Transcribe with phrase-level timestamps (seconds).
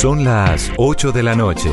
[0.00, 1.70] Son las 8 de la noche.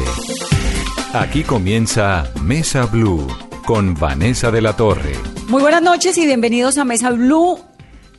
[1.13, 3.25] Aquí comienza Mesa Blue
[3.65, 5.13] con Vanessa de la Torre.
[5.47, 7.57] Muy buenas noches y bienvenidos a Mesa Blue.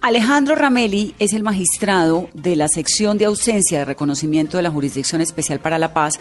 [0.00, 5.20] Alejandro Ramelli es el magistrado de la sección de ausencia de reconocimiento de la Jurisdicción
[5.20, 6.18] Especial para la Paz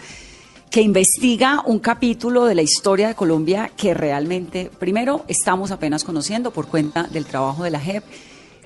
[0.70, 6.52] que investiga un capítulo de la historia de Colombia que realmente, primero, estamos apenas conociendo
[6.52, 8.04] por cuenta del trabajo de la JEP,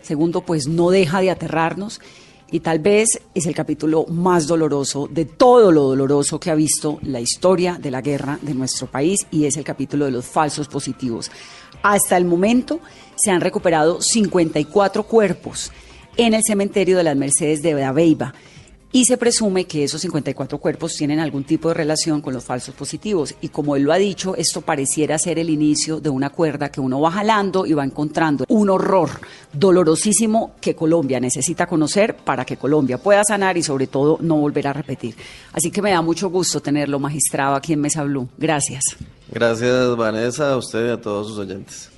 [0.02, 2.02] segundo, pues no deja de aterrarnos
[2.50, 6.98] y tal vez es el capítulo más doloroso de todo lo doloroso que ha visto
[7.02, 10.69] la historia de la guerra de nuestro país y es el capítulo de los falsos
[10.69, 11.30] positivos.
[11.83, 12.80] Hasta el momento
[13.16, 15.72] se han recuperado 54 cuerpos
[16.16, 18.34] en el cementerio de las Mercedes de Dabeiba
[18.95, 22.77] y se presume que esos 54 cuerpos tienen algún tipo de relación con los falsos
[22.77, 23.34] positivos.
[23.41, 26.80] Y como él lo ha dicho, esto pareciera ser el inicio de una cuerda que
[26.80, 29.11] uno va jalando y va encontrando un horror
[29.53, 34.69] dolorosísimo que Colombia necesita conocer para que Colombia pueda sanar y sobre todo no volver
[34.69, 35.17] a repetir.
[35.53, 38.29] Así que me da mucho gusto tenerlo magistrado aquí en Mesa Blue.
[38.39, 38.84] Gracias.
[39.29, 41.94] Gracias Vanessa, a usted y a todos sus oyentes.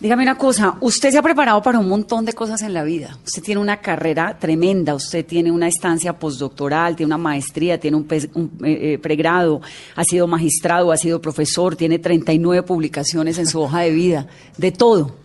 [0.00, 3.18] Dígame una cosa, usted se ha preparado para un montón de cosas en la vida.
[3.22, 8.08] Usted tiene una carrera tremenda, usted tiene una estancia postdoctoral, tiene una maestría, tiene un,
[8.10, 9.60] eh, eh, pregrado,
[9.94, 14.72] ha sido magistrado, ha sido profesor, tiene 39 publicaciones en su hoja de vida, de
[14.72, 15.16] todo.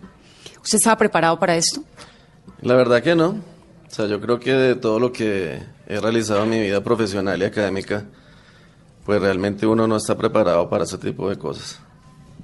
[0.62, 1.82] ¿Usted estaba preparado para esto?
[2.62, 3.28] La verdad que no.
[3.28, 7.42] O sea, yo creo que de todo lo que he realizado en mi vida profesional
[7.42, 8.04] y académica,
[9.06, 11.80] pues realmente uno no está preparado para ese tipo de cosas.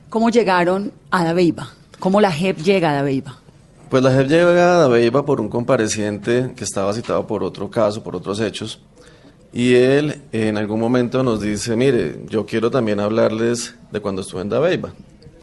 [0.07, 1.80] ¿Cómo llegaron a Dabeiba?
[2.01, 3.37] ¿Cómo la JEP llega a Dabeiba?
[3.91, 8.01] Pues la JEP llega a Dabeiba por un compareciente que estaba citado por otro caso,
[8.01, 8.81] por otros hechos,
[9.53, 14.41] y él en algún momento nos dice, mire, yo quiero también hablarles de cuando estuve
[14.41, 14.93] en Dabeiba,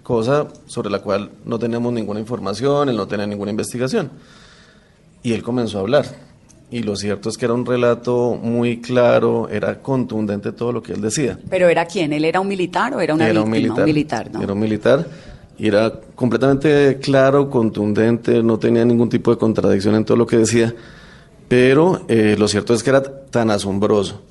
[0.03, 4.11] cosa sobre la cual no tenemos ninguna información, él no tenía ninguna investigación.
[5.23, 6.07] Y él comenzó a hablar.
[6.73, 10.93] Y lo cierto es que era un relato muy claro, era contundente todo lo que
[10.93, 11.39] él decía.
[11.49, 12.13] ¿Pero era quién?
[12.13, 13.45] ¿Él era un militar o era una era víctima?
[13.45, 15.07] Un militar, militar Era un militar
[15.67, 20.75] era completamente claro, contundente, no tenía ningún tipo de contradicción en todo lo que decía,
[21.49, 24.23] pero eh, lo cierto es que era tan asombroso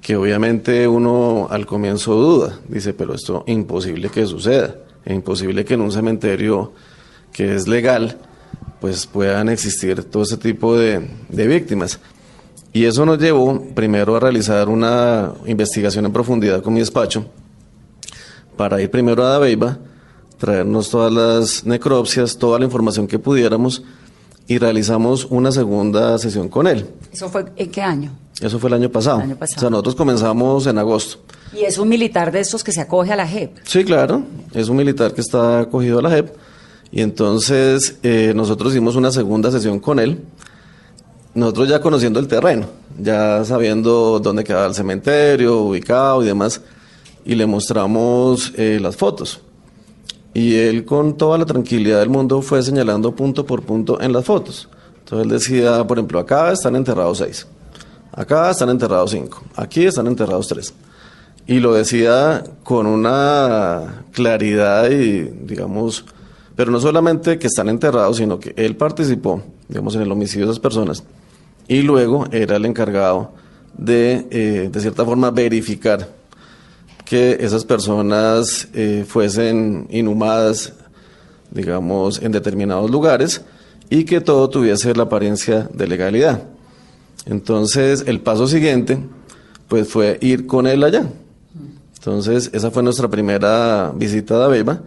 [0.00, 5.64] que obviamente uno al comienzo duda, dice, pero esto es imposible que suceda, es imposible
[5.64, 6.72] que en un cementerio
[7.32, 8.16] que es legal,
[8.80, 11.98] pues puedan existir todo ese tipo de, de víctimas.
[12.72, 17.26] Y eso nos llevó primero a realizar una investigación en profundidad con mi despacho,
[18.56, 19.78] para ir primero a Dabeiba,
[20.38, 23.82] traernos todas las necropsias, toda la información que pudiéramos
[24.48, 26.86] y realizamos una segunda sesión con él.
[27.12, 28.12] ¿Eso fue en qué año?
[28.40, 29.22] Eso fue el año pasado.
[29.40, 31.18] O sea, nosotros comenzamos en agosto.
[31.54, 33.56] ¿Y es un militar de estos que se acoge a la JEP?
[33.64, 36.34] Sí, claro, es un militar que está acogido a la JEP.
[36.92, 40.22] Y entonces eh, nosotros hicimos una segunda sesión con él,
[41.34, 42.66] nosotros ya conociendo el terreno,
[42.98, 46.60] ya sabiendo dónde quedaba el cementerio, ubicado y demás,
[47.24, 49.40] y le mostramos eh, las fotos.
[50.36, 54.26] Y él con toda la tranquilidad del mundo fue señalando punto por punto en las
[54.26, 54.68] fotos.
[54.98, 57.46] Entonces él decía, por ejemplo, acá están enterrados seis,
[58.12, 60.74] acá están enterrados cinco, aquí están enterrados tres.
[61.46, 66.04] Y lo decía con una claridad y, digamos,
[66.54, 70.52] pero no solamente que están enterrados, sino que él participó, digamos, en el homicidio de
[70.52, 71.02] esas personas.
[71.66, 73.30] Y luego era el encargado
[73.78, 76.10] de, eh, de cierta forma, verificar
[77.06, 80.74] que esas personas eh, fuesen inhumadas,
[81.50, 83.42] digamos, en determinados lugares
[83.88, 86.42] y que todo tuviese la apariencia de legalidad.
[87.24, 88.98] Entonces, el paso siguiente,
[89.68, 91.08] pues fue ir con él allá.
[91.96, 94.82] Entonces, esa fue nuestra primera visita a Beba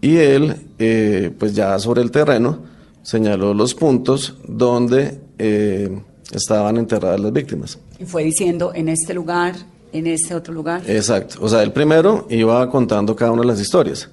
[0.00, 2.58] y él, eh, pues ya sobre el terreno,
[3.02, 6.00] señaló los puntos donde eh,
[6.32, 7.78] estaban enterradas las víctimas.
[8.00, 9.54] Y fue diciendo, en este lugar
[9.92, 10.82] en ese otro lugar.
[10.86, 11.38] Exacto.
[11.40, 14.08] O sea, el primero iba contando cada una de las historias.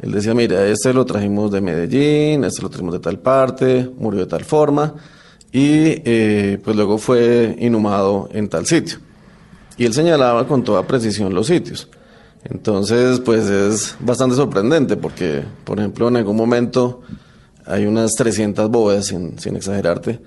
[0.00, 4.20] Él decía, mira, este lo trajimos de Medellín, este lo trajimos de tal parte, murió
[4.20, 4.94] de tal forma,
[5.50, 8.98] y eh, pues luego fue inhumado en tal sitio.
[9.76, 11.88] Y él señalaba con toda precisión los sitios.
[12.44, 17.02] Entonces, pues es bastante sorprendente porque, por ejemplo, en algún momento
[17.66, 20.20] hay unas 300 bóvedas, sin, sin exagerarte,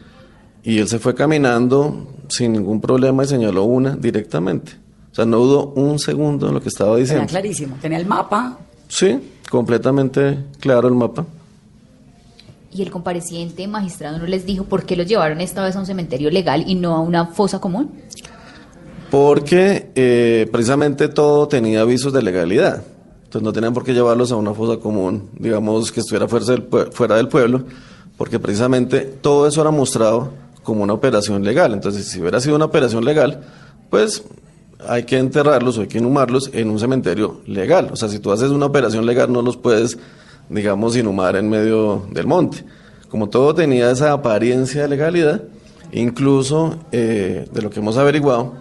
[0.64, 4.74] y él se fue caminando sin ningún problema y señaló una directamente.
[5.12, 7.26] O sea, no dudó un segundo en lo que estaba diciendo.
[7.26, 7.78] Tenía clarísimo.
[7.82, 8.58] Tenía el mapa.
[8.88, 9.20] Sí,
[9.50, 11.26] completamente claro el mapa.
[12.74, 15.86] ¿Y el compareciente magistrado no les dijo por qué los llevaron esta vez a un
[15.86, 17.92] cementerio legal y no a una fosa común?
[19.10, 22.84] Porque eh, precisamente todo tenía avisos de legalidad.
[23.26, 27.28] Entonces no tenían por qué llevarlos a una fosa común, digamos que estuviera fuera del
[27.28, 27.64] pueblo,
[28.18, 30.32] porque precisamente todo eso era mostrado
[30.64, 31.74] como una operación legal.
[31.74, 33.42] Entonces, si hubiera sido una operación legal,
[33.90, 34.24] pues
[34.88, 37.90] hay que enterrarlos o hay que inhumarlos en un cementerio legal.
[37.92, 39.98] O sea, si tú haces una operación legal no los puedes,
[40.50, 42.64] digamos, inhumar en medio del monte.
[43.10, 45.44] Como todo tenía esa apariencia de legalidad,
[45.92, 48.54] incluso eh, de lo que hemos averiguado,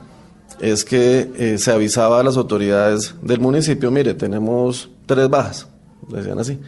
[0.60, 5.68] es que eh, se avisaba a las autoridades del municipio, mire, tenemos tres bajas,
[6.08, 6.58] decían así,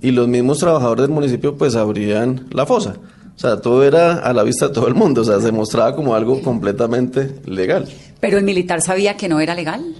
[0.00, 2.96] y los mismos trabajadores del municipio pues abrían la fosa.
[3.36, 5.96] O sea, todo era a la vista de todo el mundo, o sea, se mostraba
[5.96, 7.88] como algo completamente legal.
[8.20, 9.94] Pero el militar sabía que no era legal.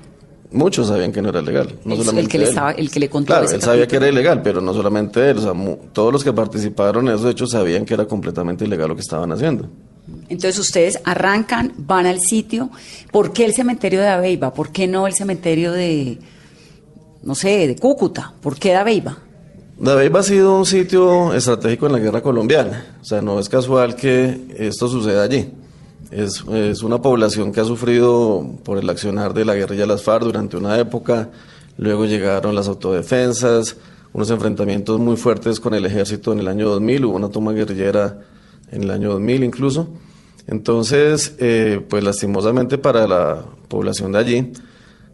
[0.53, 2.51] Muchos sabían que no era legal, no el, solamente el que le él.
[2.51, 5.39] estaba, el que le contó Claro, él sabía que era ilegal, pero no solamente él,
[5.39, 5.53] o sea,
[5.95, 9.33] todos los que participaron en esos hechos sabían que era completamente ilegal lo que estaban
[9.33, 9.67] haciendo.
[10.29, 12.71] Entonces ustedes arrancan, van al sitio.
[13.11, 14.53] ¿Por qué el cementerio de Aveiva?
[14.53, 16.19] ¿Por qué no el cementerio de,
[17.23, 18.35] no sé, de Cúcuta?
[18.43, 19.19] ¿Por qué de Aveiva?
[19.83, 23.97] David ha sido un sitio estratégico en la guerra colombiana, o sea, no es casual
[23.97, 25.51] que esto suceda allí.
[26.13, 30.05] Es, es una población que ha sufrido por el accionar de la guerrilla de las
[30.05, 31.31] FARC durante una época,
[31.79, 33.77] luego llegaron las autodefensas,
[34.13, 38.21] unos enfrentamientos muy fuertes con el ejército en el año 2000, hubo una toma guerrillera
[38.71, 39.89] en el año 2000 incluso.
[40.47, 44.53] Entonces, eh, pues lastimosamente para la población de allí,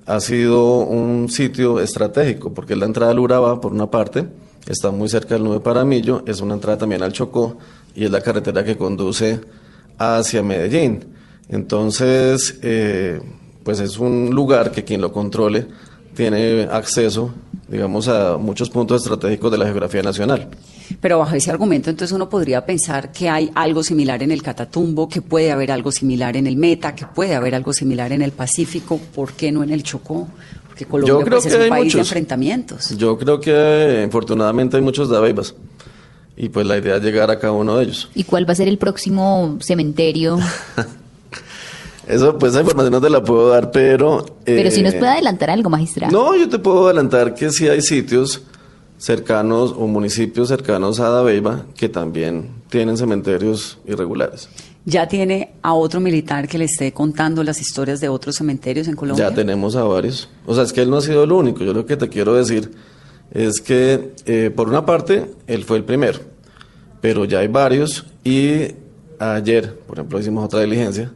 [0.04, 4.26] ha sido un sitio estratégico, porque es la entrada al Urabá, por una parte,
[4.72, 7.56] está muy cerca del Nube Paramillo, es una entrada también al Chocó
[7.94, 9.40] y es la carretera que conduce
[9.98, 11.04] hacia Medellín.
[11.48, 13.20] Entonces, eh,
[13.64, 15.66] pues es un lugar que quien lo controle
[16.14, 17.32] tiene acceso,
[17.68, 20.48] digamos, a muchos puntos estratégicos de la geografía nacional.
[21.00, 25.08] Pero bajo ese argumento, entonces uno podría pensar que hay algo similar en el Catatumbo,
[25.08, 28.32] que puede haber algo similar en el Meta, que puede haber algo similar en el
[28.32, 30.28] Pacífico, ¿por qué no en el Chocó?
[30.84, 32.08] Porque Colombia Yo creo pues, que es un hay país de muchos.
[32.08, 32.96] enfrentamientos.
[32.96, 35.54] Yo creo que afortunadamente hay muchos Daveibas
[36.36, 38.08] y pues la idea es llegar a cada uno de ellos.
[38.14, 40.38] ¿Y cuál va a ser el próximo cementerio?
[42.06, 44.24] Eso, pues esa información no te la puedo dar, pero...
[44.44, 46.10] Pero si nos eh, puede adelantar algo, magistrado.
[46.10, 48.40] No, yo te puedo adelantar que sí hay sitios
[48.96, 54.48] cercanos o municipios cercanos a Dabeiba que también tienen cementerios irregulares.
[54.88, 58.96] ¿Ya tiene a otro militar que le esté contando las historias de otros cementerios en
[58.96, 59.28] Colombia?
[59.28, 60.30] Ya tenemos a varios.
[60.46, 61.62] O sea, es que él no ha sido el único.
[61.62, 62.70] Yo lo que te quiero decir
[63.30, 66.20] es que, eh, por una parte, él fue el primero,
[67.02, 68.68] pero ya hay varios y
[69.18, 71.12] ayer, por ejemplo, hicimos otra diligencia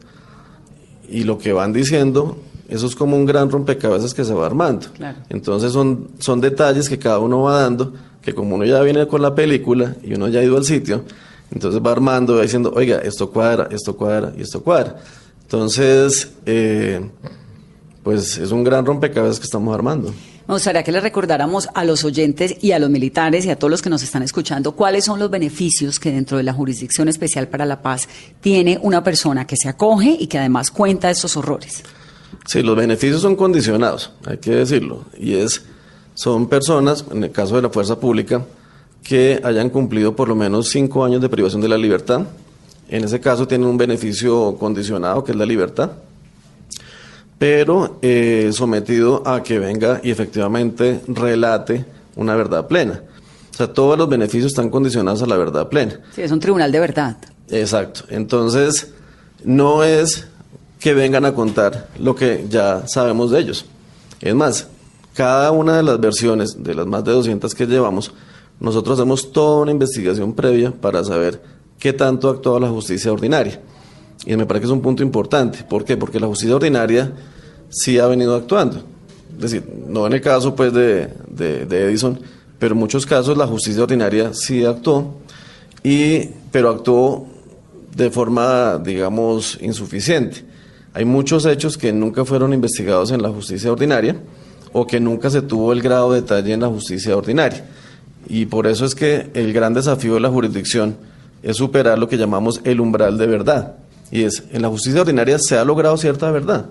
[1.09, 2.37] y lo que van diciendo,
[2.69, 4.85] eso es como un gran rompecabezas que se va armando.
[4.93, 5.17] Claro.
[5.29, 7.91] Entonces son, son detalles que cada uno va dando,
[8.21, 11.05] que como uno ya viene con la película y uno ya ha ido al sitio,
[11.53, 14.97] entonces va armando, va diciendo, oiga, esto cuadra, esto cuadra y esto cuadra.
[15.43, 17.09] Entonces, eh,
[18.01, 20.13] pues es un gran rompecabezas que estamos armando.
[20.47, 23.71] Me gustaría que le recordáramos a los oyentes y a los militares y a todos
[23.71, 27.47] los que nos están escuchando cuáles son los beneficios que dentro de la Jurisdicción Especial
[27.47, 28.09] para la Paz
[28.41, 31.83] tiene una persona que se acoge y que además cuenta estos horrores.
[32.45, 35.05] Sí, los beneficios son condicionados, hay que decirlo.
[35.17, 35.63] Y es,
[36.13, 38.43] son personas, en el caso de la fuerza pública,
[39.03, 42.21] que hayan cumplido por lo menos cinco años de privación de la libertad.
[42.89, 45.91] En ese caso tienen un beneficio condicionado, que es la libertad,
[47.37, 51.85] pero eh, sometido a que venga y efectivamente relate
[52.15, 53.01] una verdad plena.
[53.51, 55.99] O sea, todos los beneficios están condicionados a la verdad plena.
[56.15, 57.17] Sí, es un tribunal de verdad.
[57.49, 58.05] Exacto.
[58.09, 58.91] Entonces,
[59.43, 60.27] no es
[60.79, 63.65] que vengan a contar lo que ya sabemos de ellos.
[64.21, 64.67] Es más,
[65.13, 68.13] cada una de las versiones, de las más de 200 que llevamos,
[68.63, 71.41] nosotros hacemos toda una investigación previa para saber
[71.77, 73.61] qué tanto ha actuado la justicia ordinaria.
[74.25, 75.63] Y me parece que es un punto importante.
[75.63, 75.97] ¿Por qué?
[75.97, 77.11] Porque la justicia ordinaria
[77.69, 78.77] sí ha venido actuando.
[79.35, 81.09] Es decir, no en el caso pues de,
[81.69, 82.17] Edison,
[82.57, 85.17] pero en muchos casos la justicia ordinaria sí actuó,
[85.83, 87.27] y, pero actuó
[87.93, 90.45] de forma, digamos, insuficiente.
[90.93, 94.15] Hay muchos hechos que nunca fueron investigados en la justicia ordinaria
[94.71, 97.65] o que nunca se tuvo el grado de detalle en la justicia ordinaria.
[98.27, 100.95] Y por eso es que el gran desafío de la jurisdicción
[101.41, 103.73] es superar lo que llamamos el umbral de verdad.
[104.11, 106.65] Y es, en la justicia ordinaria se ha logrado cierta verdad.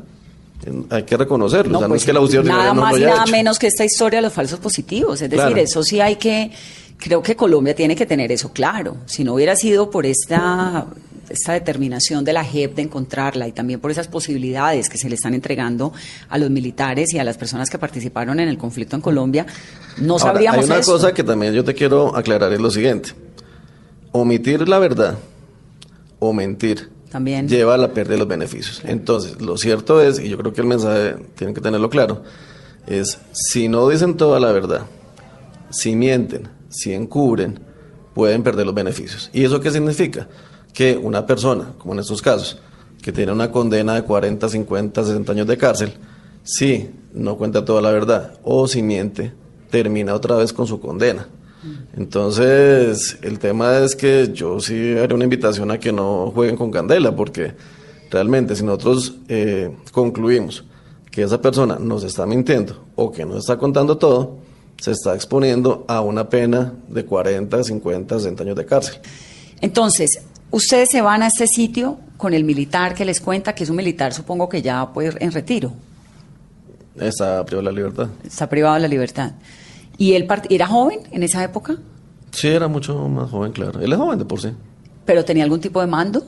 [0.91, 1.79] Hay que reconocerlo.
[1.79, 3.23] o sea, no pues, es que la justicia nada ordinaria no más lo haya nada
[3.25, 3.33] hecho.
[3.33, 5.15] menos que esta historia de los falsos positivos.
[5.21, 5.57] Es decir, Claro.
[5.57, 6.53] eso sí hay que,
[6.99, 8.99] creo que Colombia tiene que tener eso claro.
[9.07, 10.87] Si no hubiera sido por esta,
[11.33, 15.15] esta determinación de la JEP de encontrarla y también por esas posibilidades que se le
[15.15, 15.93] están entregando
[16.29, 19.47] a los militares y a las personas que participaron en el conflicto en Colombia,
[19.99, 20.93] no Ahora, sabríamos Hay una eso.
[20.93, 23.11] cosa que también yo te quiero aclarar, es lo siguiente.
[24.13, 25.19] Omitir la verdad
[26.19, 27.49] o mentir También.
[27.49, 28.83] lleva a la pérdida de los beneficios.
[28.85, 32.23] Entonces, lo cierto es, y yo creo que el mensaje tienen que tenerlo claro,
[32.87, 34.83] es si no dicen toda la verdad,
[35.71, 37.61] si mienten, si encubren,
[38.15, 39.31] pueden perder los beneficios.
[39.33, 40.29] ¿Y eso qué significa?
[40.73, 42.59] Que una persona, como en estos casos,
[43.03, 45.93] que tiene una condena de 40, 50, 60 años de cárcel,
[46.43, 49.33] si no cuenta toda la verdad o si miente,
[49.71, 51.27] termina otra vez con su condena.
[51.97, 56.71] Entonces, el tema es que yo sí haré una invitación a que no jueguen con
[56.71, 57.55] candela, porque
[58.11, 60.65] realmente si nosotros eh, concluimos
[61.11, 64.39] que esa persona nos está mintiendo o que nos está contando todo,
[64.81, 68.95] se está exponiendo a una pena de 40, 50, 60 años de cárcel.
[69.61, 70.21] Entonces,
[70.53, 73.77] ustedes se van a este sitio con el militar que les cuenta, que es un
[73.77, 75.73] militar, supongo que ya puede en retiro.
[76.97, 78.09] Está privado de la libertad.
[78.25, 79.33] Está privado de la libertad.
[79.99, 81.77] ¿Y él era joven en esa época?
[82.31, 83.81] Sí, era mucho más joven, claro.
[83.81, 84.51] Él es joven de por sí.
[85.05, 86.25] ¿Pero tenía algún tipo de mando?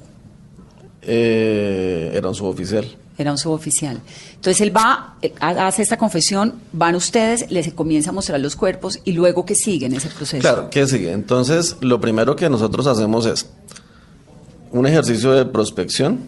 [1.03, 2.85] Eh, era un suboficial.
[3.17, 4.01] Era un suboficial.
[4.35, 9.01] Entonces él va, eh, hace esta confesión, van ustedes, les comienza a mostrar los cuerpos
[9.05, 10.41] y luego ¿qué sigue en ese proceso?
[10.41, 11.13] Claro, ¿qué sigue?
[11.13, 13.49] Entonces, lo primero que nosotros hacemos es
[14.75, 16.19] un ejercicio de prospección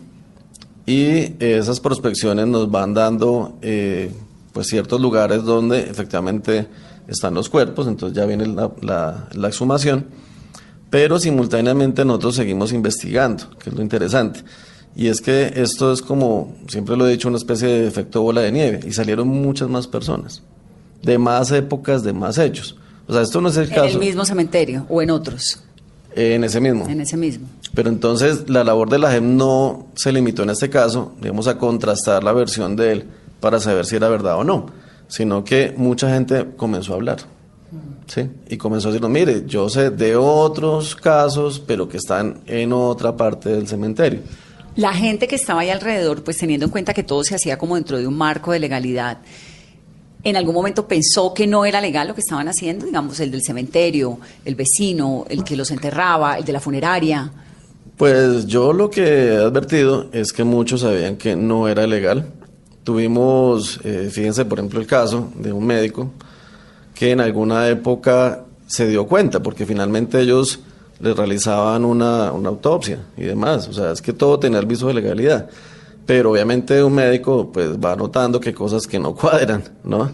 [0.87, 4.13] y esas prospecciones nos van dando eh,
[4.53, 6.69] pues ciertos lugares donde efectivamente
[7.09, 10.07] están los cuerpos, entonces ya viene la, la, exhumación,
[10.91, 14.45] pero simultáneamente nosotros seguimos investigando, que es lo interesante.
[14.95, 18.43] Y es que esto es como, siempre lo he dicho, una especie de efecto bola
[18.43, 20.43] de nieve, y salieron muchas más personas,
[21.03, 22.77] de más épocas, de más hechos.
[23.09, 23.85] O sea, esto no es el caso.
[23.85, 25.66] ¿En el mismo cementerio o en otros?
[26.17, 26.89] En ese mismo.
[26.89, 27.47] En ese mismo.
[27.75, 31.59] Pero entonces la labor de la JEM no se limitó en este caso, digamos, a
[31.59, 33.05] contrastar la versión de él
[33.41, 37.19] para saber si era verdad o no sino que mucha gente comenzó a hablar.
[38.07, 38.29] ¿sí?
[38.49, 43.17] Y comenzó a decir, mire, yo sé de otros casos, pero que están en otra
[43.17, 44.21] parte del cementerio.
[44.77, 47.77] La gente que estaba ahí alrededor, pues teniendo en cuenta que todo se hacía como
[47.77, 49.19] dentro de un marco de legalidad,
[50.29, 52.87] ¿en algún momento pensó que no era legal lo que estaban haciendo?
[52.87, 57.31] Digamos, el del cementerio, el vecino, el que los enterraba, el de la funeraria.
[57.97, 62.33] Pues yo lo que he advertido es que muchos sabían que no era legal
[62.87, 66.13] Tuvimos, eh, fíjense por ejemplo el caso de un médico
[66.95, 70.61] que en alguna época se dio cuenta, porque finalmente ellos
[71.01, 74.95] les realizaban una, autopsia y demás, o sea, es que todo tenía el viso de
[74.95, 75.51] legalidad,
[76.07, 80.11] pero obviamente un médico pues va notando que cosas que no cuadran, ¿no?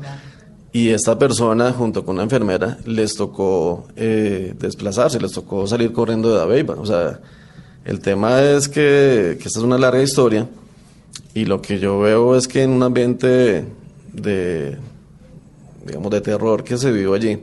[0.74, 6.32] Y esta persona, junto con una enfermera, les tocó eh, desplazarse, les tocó salir corriendo
[6.32, 6.76] de Dabeiba.
[6.76, 7.20] O sea,
[7.84, 10.48] el tema es que, que esta es una larga historia
[11.34, 13.66] y lo que yo veo es que en un ambiente
[14.14, 14.78] de,
[15.84, 17.38] digamos, de terror que se vivió allí,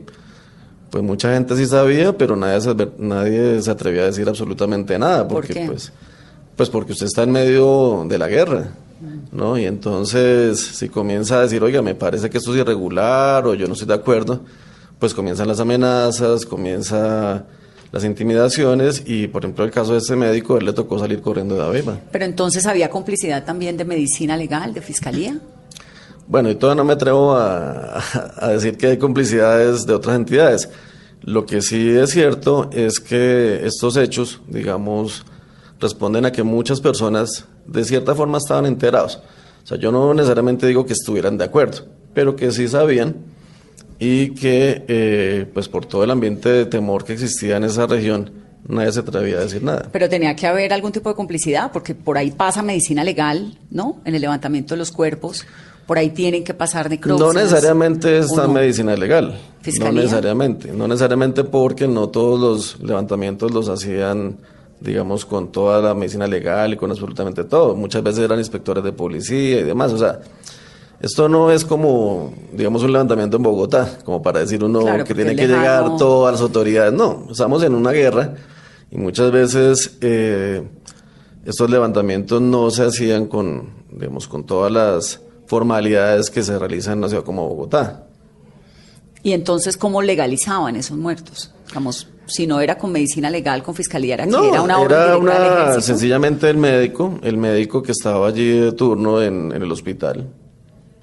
[0.90, 5.28] pues mucha gente sí sabía, pero nadie se, nadie se atrevía a decir absolutamente nada,
[5.28, 5.92] porque pues,
[6.60, 8.68] pues porque usted está en medio de la guerra,
[9.32, 9.56] ¿no?
[9.56, 13.66] Y entonces si comienza a decir, oiga, me parece que esto es irregular o yo
[13.66, 14.42] no estoy de acuerdo,
[14.98, 17.46] pues comienzan las amenazas, comienza
[17.92, 21.54] las intimidaciones y, por ejemplo, el caso de ese médico, él le tocó salir corriendo
[21.54, 21.98] de Abeba.
[22.12, 25.40] Pero entonces había complicidad también de medicina legal, de fiscalía.
[26.28, 28.02] Bueno, y todavía no me atrevo a,
[28.52, 30.68] decir que hay complicidades de otras entidades.
[31.22, 35.24] Lo que sí es cierto es que estos hechos, digamos,
[35.80, 39.20] responden a que muchas personas de cierta forma estaban enterados.
[39.64, 43.16] O sea, yo no necesariamente digo que estuvieran de acuerdo, pero que sí sabían
[43.98, 48.30] y que eh, pues por todo el ambiente de temor que existía en esa región
[48.68, 49.88] nadie se atrevía a decir nada.
[49.92, 54.00] Pero tenía que haber algún tipo de complicidad porque por ahí pasa medicina legal, ¿no?
[54.04, 55.46] En el levantamiento de los cuerpos,
[55.86, 57.34] por ahí tienen que pasar necropsias.
[57.34, 59.38] No necesariamente está medicina legal.
[59.78, 64.38] No necesariamente, no necesariamente porque no todos los levantamientos los hacían
[64.80, 67.74] digamos, con toda la medicina legal y con absolutamente todo.
[67.74, 69.92] Muchas veces eran inspectores de policía y demás.
[69.92, 70.20] O sea,
[71.00, 75.36] esto no es como, digamos, un levantamiento en Bogotá, como para decir uno que tiene
[75.36, 76.92] que llegar todas las autoridades.
[76.92, 78.34] No, estamos en una guerra
[78.90, 80.66] y muchas veces eh,
[81.44, 86.98] estos levantamientos no se hacían con, digamos, con todas las formalidades que se realizan en
[86.98, 88.06] una ciudad como Bogotá.
[89.22, 91.50] ¿Y entonces cómo legalizaban esos muertos?
[91.66, 95.80] Digamos, si no era con medicina legal, con fiscalía, era, no, era una era una,
[95.80, 100.26] sencillamente el médico, el médico que estaba allí de turno en el hospital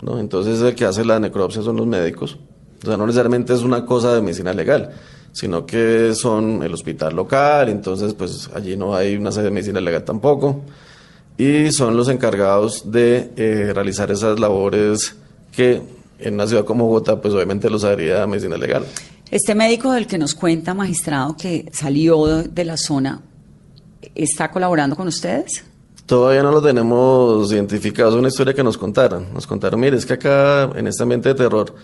[0.01, 0.19] ¿no?
[0.19, 2.37] Entonces el que hace la necropsia son los médicos.
[2.83, 4.91] O sea, no necesariamente es una cosa de medicina legal,
[5.31, 9.81] sino que son el hospital local, entonces pues allí no hay una sede de medicina
[9.81, 10.61] legal tampoco.
[11.37, 15.15] Y son los encargados de eh, realizar esas labores
[15.51, 15.81] que
[16.19, 18.85] en una ciudad como Bogotá pues obviamente los haría medicina legal.
[19.29, 23.21] Este médico del que nos cuenta, magistrado, que salió de la zona,
[24.15, 25.65] ¿está colaborando con ustedes?
[26.05, 29.33] Todavía no lo tenemos identificado, es una historia que nos contaron.
[29.33, 31.75] Nos contaron, mire, es que acá en este ambiente de terror,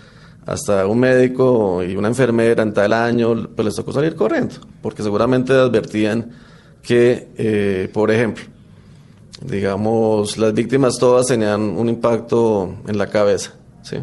[0.45, 5.03] hasta un médico y una enfermera en tal año, pues les tocó salir corriendo, porque
[5.03, 6.31] seguramente advertían
[6.81, 8.45] que, eh, por ejemplo,
[9.41, 13.97] digamos, las víctimas todas tenían un impacto en la cabeza, ¿sí?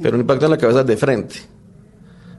[0.00, 1.57] Pero un impacto en la cabeza de frente.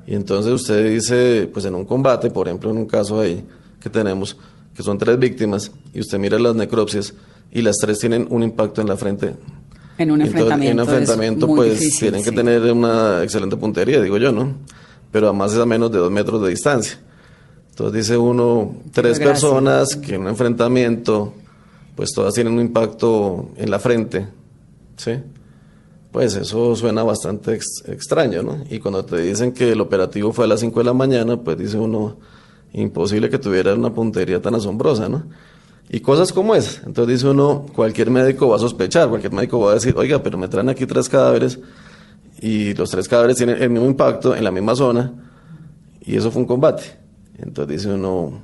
[0.10, 3.46] Y entonces usted dice, pues en un combate, por ejemplo, en un caso ahí
[3.80, 4.36] que tenemos,
[4.74, 7.14] que son tres víctimas, y usted mira las necropsias
[7.52, 9.36] y las tres tienen un impacto en la frente.
[10.00, 10.72] En un Entonces, enfrentamiento.
[10.72, 14.56] en un enfrentamiento, pues difícil, tienen que tener una excelente puntería, digo yo, ¿no?
[15.12, 16.98] Pero además es a menos de dos metros de distancia.
[17.70, 21.36] Entonces dice uno, tres personas que en un enfrentamiento,
[21.96, 24.26] pues todas tienen un impacto en la frente,
[24.98, 25.12] ¿sí?
[26.12, 28.64] Pues eso suena bastante ex- extraño, ¿no?
[28.70, 31.58] Y cuando te dicen que el operativo fue a las 5 de la mañana, pues
[31.58, 32.18] dice uno,
[32.74, 35.26] imposible que tuviera una puntería tan asombrosa, ¿no?
[35.92, 36.82] Y cosas como esas.
[36.86, 40.38] Entonces dice uno, cualquier médico va a sospechar, cualquier médico va a decir, oiga, pero
[40.38, 41.60] me traen aquí tres cadáveres
[42.42, 45.14] y los tres cadáveres tienen el mismo impacto en la misma zona
[46.02, 46.84] y eso fue un combate.
[47.38, 48.42] Entonces dice uno,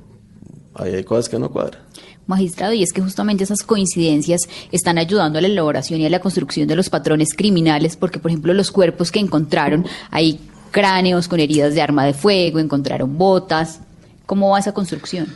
[0.74, 1.80] ahí hay cosas que no cuadran.
[2.26, 4.42] Magistrado, y es que justamente esas coincidencias
[4.72, 8.30] están ayudando a la elaboración y a la construcción de los patrones criminales, porque por
[8.30, 10.40] ejemplo los cuerpos que encontraron, hay
[10.72, 13.80] cráneos con heridas de arma de fuego, encontraron botas.
[14.26, 15.26] ¿Cómo va esa construcción?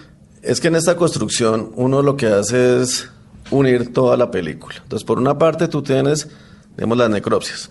[0.43, 3.09] Es que en esta construcción uno lo que hace es
[3.51, 4.77] unir toda la película.
[4.83, 6.29] Entonces, por una parte tú tienes,
[6.77, 7.71] digamos, las necropsias.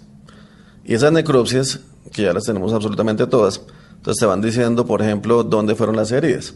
[0.85, 3.61] Y esas necropsias, que ya las tenemos absolutamente todas,
[3.97, 6.53] entonces te van diciendo, por ejemplo, dónde fueron las heridas.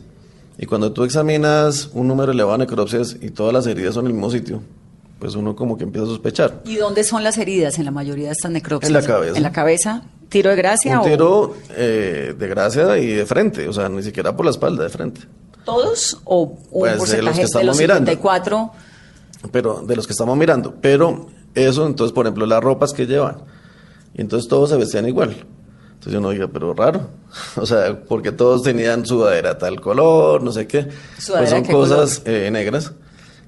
[0.57, 4.11] Y cuando tú examinas un número elevado de necropsias y todas las heridas son en
[4.11, 4.61] el mismo sitio,
[5.19, 6.61] pues uno como que empieza a sospechar.
[6.65, 8.89] ¿Y dónde son las heridas en la mayoría de estas necropsias?
[8.89, 9.37] En la cabeza.
[9.37, 10.03] ¿En la cabeza?
[10.29, 14.01] ¿Tiro de gracia Un o tiro eh, de gracia y de frente, o sea, ni
[14.03, 15.21] siquiera por la espalda, de frente.
[15.63, 18.11] todos o un Pues, de los porcentaje que de estamos los mirando.
[18.11, 18.71] 54?
[19.51, 20.75] pero de los que estamos mirando.
[20.81, 23.37] Pero eso, entonces, por ejemplo, las ropas que llevan.
[24.15, 25.35] Y entonces todos se vestían igual.
[26.03, 27.07] Entonces yo no diga, pero raro.
[27.55, 30.89] O sea, porque todos tenían sudadera tal color, no sé qué.
[31.17, 32.91] ¿Sudadera Pues son qué cosas eh, negras.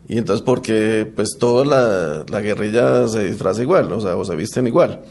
[0.07, 4.35] Y entonces porque pues toda la, la guerrilla se disfraza igual, o sea, o se
[4.35, 5.01] visten igual.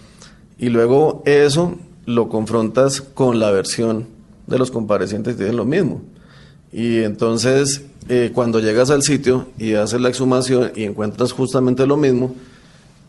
[0.58, 4.06] Y luego eso lo confrontas con la versión
[4.46, 6.02] de los comparecientes, dicen lo mismo.
[6.72, 11.96] Y entonces, eh, cuando llegas al sitio y haces la exhumación y encuentras justamente lo
[11.96, 12.34] mismo,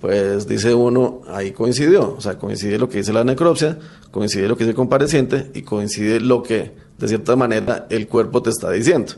[0.01, 2.15] pues dice uno, ahí coincidió.
[2.17, 3.77] O sea, coincide lo que dice la necropsia,
[4.11, 8.41] coincide lo que dice el compareciente y coincide lo que, de cierta manera, el cuerpo
[8.41, 9.13] te está diciendo.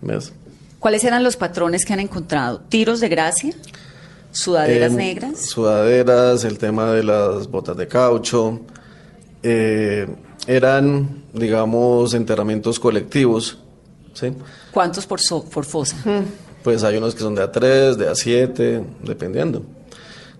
[0.00, 0.32] ¿Ves?
[0.78, 2.60] ¿Cuáles eran los patrones que han encontrado?
[2.68, 3.54] ¿Tiros de gracia?
[4.32, 5.40] ¿Sudaderas Em, negras?
[5.46, 8.60] Sudaderas, el tema de las botas de caucho.
[9.42, 10.06] eh,
[10.48, 13.58] eran, digamos, enterramientos colectivos.
[14.14, 14.32] ¿sí?
[14.72, 15.96] ¿Cuántos por, so- por fosa?
[16.62, 19.62] Pues hay unos que son de A3, de A7, dependiendo.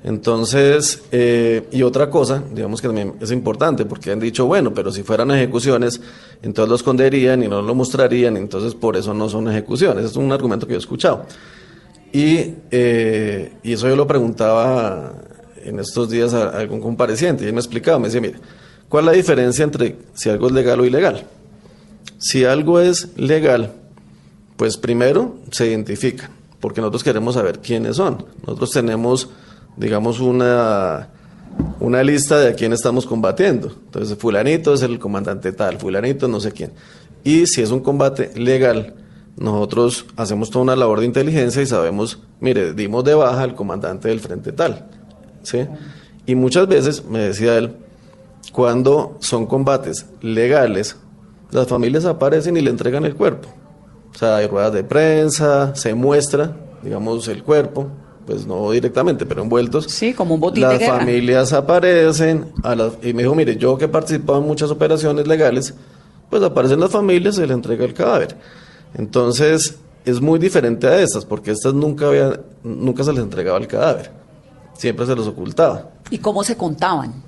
[0.05, 4.93] Entonces, eh, y otra cosa, digamos que también es importante, porque han dicho, bueno, pero
[4.93, 6.01] si fueran ejecuciones,
[6.43, 10.05] entonces lo esconderían y no lo mostrarían, entonces por eso no son ejecuciones.
[10.05, 11.27] Es un argumento que yo he escuchado.
[12.13, 15.13] Y, eh, y eso yo lo preguntaba
[15.67, 18.37] en estos días a, algún compareciente, y él me explicaba, me decía, mire,
[18.89, 21.27] ¿cuál es la diferencia entre si algo es legal o ilegal?
[22.19, 23.73] Si algo es legal,
[24.57, 26.31] pues primero se identifica,
[26.61, 28.25] porque nosotros queremos saber quiénes son.
[28.47, 29.29] Nosotros tenemos,
[29.77, 31.09] digamos, una,
[31.81, 33.69] una lista de a quién estamos combatiendo.
[33.69, 36.73] Entonces, fulanito es el comandante tal, fulanito no sé quién.
[37.25, 38.95] Y si es un combate legal,
[39.37, 44.09] nosotros hacemos toda una labor de inteligencia y sabemos, mire, dimos de baja al comandante
[44.09, 44.87] del frente tal.
[45.43, 45.67] ¿sí?
[46.25, 47.77] Y muchas veces, me decía él,
[48.53, 50.97] cuando son combates legales,
[51.51, 53.49] las familias aparecen y le entregan el cuerpo.
[54.15, 57.89] O sea, hay ruedas de prensa, se muestra, digamos, el cuerpo,
[58.27, 59.85] pues no directamente, pero envueltos.
[59.87, 60.99] Sí, como un botín Las de guerra.
[60.99, 65.27] familias aparecen, a las- y me dijo, mire, yo que he participado en muchas operaciones
[65.29, 65.75] legales,
[66.29, 68.37] pues aparecen las familias y se le entrega el cadáver.
[68.95, 73.67] Entonces, es muy diferente a estas, porque estas nunca, había, nunca se les entregaba el
[73.69, 74.11] cadáver,
[74.75, 75.91] siempre se los ocultaba.
[76.11, 77.23] ¿Y cómo se contaban?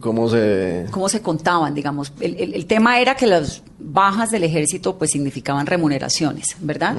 [0.00, 0.86] ¿Cómo se...?
[0.90, 2.12] ¿Cómo se contaban, digamos?
[2.20, 6.96] El, el- el tema era que las bajas del ejército pues significaban remuneraciones, ¿verdad?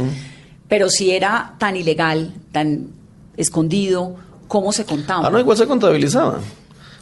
[0.73, 2.87] Pero si era tan ilegal, tan
[3.37, 4.15] escondido,
[4.47, 5.23] ¿cómo se contaban?
[5.23, 6.39] Ah, no, igual se contabilizaba.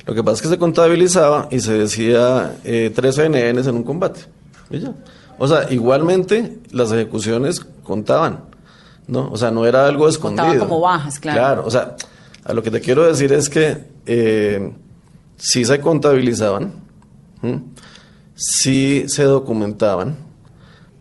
[0.05, 3.83] Lo que pasa es que se contabilizaba y se decía eh, tres NNs en un
[3.83, 4.25] combate.
[4.71, 4.93] Y ya.
[5.39, 8.43] O sea, igualmente las ejecuciones contaban,
[9.07, 9.29] ¿no?
[9.31, 10.47] O sea, no era algo escondido.
[10.47, 11.39] Contaban como bajas, claro.
[11.39, 11.95] Claro, o sea,
[12.43, 14.69] a lo que te quiero decir es que eh,
[15.37, 16.73] sí se contabilizaban,
[18.35, 20.17] sí se documentaban,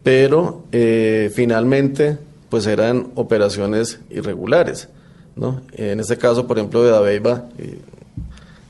[0.05, 4.89] pero eh, finalmente pues eran operaciones irregulares,
[5.37, 5.63] ¿no?
[5.73, 7.79] En este caso, por ejemplo, de Dabeiba, eh,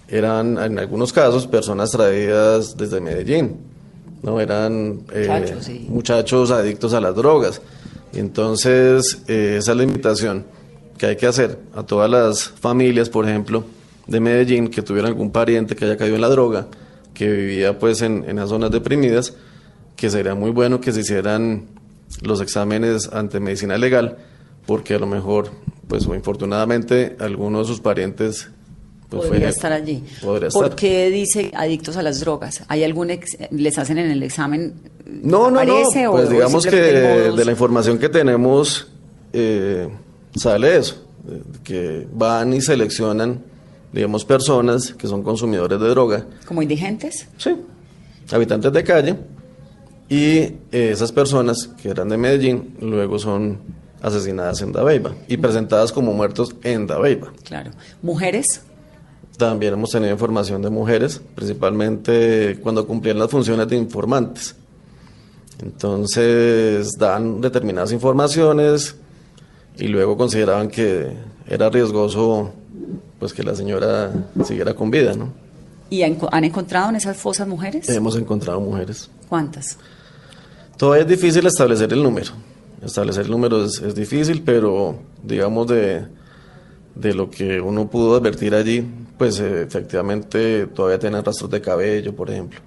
[0.08, 3.56] eran en algunos casos personas traídas desde Medellín,
[4.22, 4.38] ¿no?
[4.38, 5.86] Eran eh, Muchachos, sí.
[5.88, 7.62] muchachos adictos a las drogas.
[8.12, 10.44] Entonces, eh, esa es la invitación
[10.98, 13.64] que hay que hacer a todas las familias, por ejemplo,
[14.06, 16.66] de Medellín que tuvieran algún pariente que haya caído en la droga,
[17.14, 19.34] que vivía pues en, en esas zonas deprimidas,
[19.96, 21.79] que sería muy bueno que se hicieran
[22.22, 24.18] los exámenes ante medicina legal,
[24.66, 25.50] porque a lo mejor,
[25.88, 28.48] pues o infortunadamente, alguno de sus parientes
[29.08, 30.04] pues, podría fue- estar allí.
[30.22, 30.76] podría ¿Por estar.
[30.76, 32.62] qué dice adictos a las drogas?
[32.68, 34.74] ¿Hay algún ex- les hacen en el examen?
[35.06, 35.74] No, no, no.
[35.92, 38.86] Pues o digamos que de la información que tenemos
[39.32, 39.88] eh,
[40.36, 43.42] sale eso, eh, que van y seleccionan,
[43.92, 47.26] digamos, personas que son consumidores de droga, como indigentes.
[47.38, 47.56] sí,
[48.30, 49.16] habitantes de calle,
[50.10, 53.58] y eh, esas personas que eran de Medellín luego son
[54.02, 57.32] asesinadas en Dabeiba y presentadas como muertos en Dabeiba.
[57.44, 57.70] Claro.
[58.02, 58.62] Mujeres.
[59.38, 64.56] También hemos tenido información de mujeres, principalmente cuando cumplían las funciones de informantes.
[65.62, 68.96] Entonces dan determinadas informaciones
[69.78, 71.06] y luego consideraban que
[71.46, 72.52] era riesgoso
[73.20, 74.10] pues que la señora
[74.44, 75.32] siguiera con vida, ¿no?
[75.88, 77.88] ¿Y han, han encontrado en esas fosas mujeres?
[77.88, 79.08] Hemos encontrado mujeres.
[79.28, 79.78] ¿Cuántas?
[80.80, 82.30] Todavía es difícil establecer el número.
[82.82, 86.06] Establecer el número es, es difícil, pero digamos de,
[86.94, 88.82] de lo que uno pudo advertir allí,
[89.18, 92.60] pues eh, efectivamente todavía tienen rastros de cabello, por ejemplo.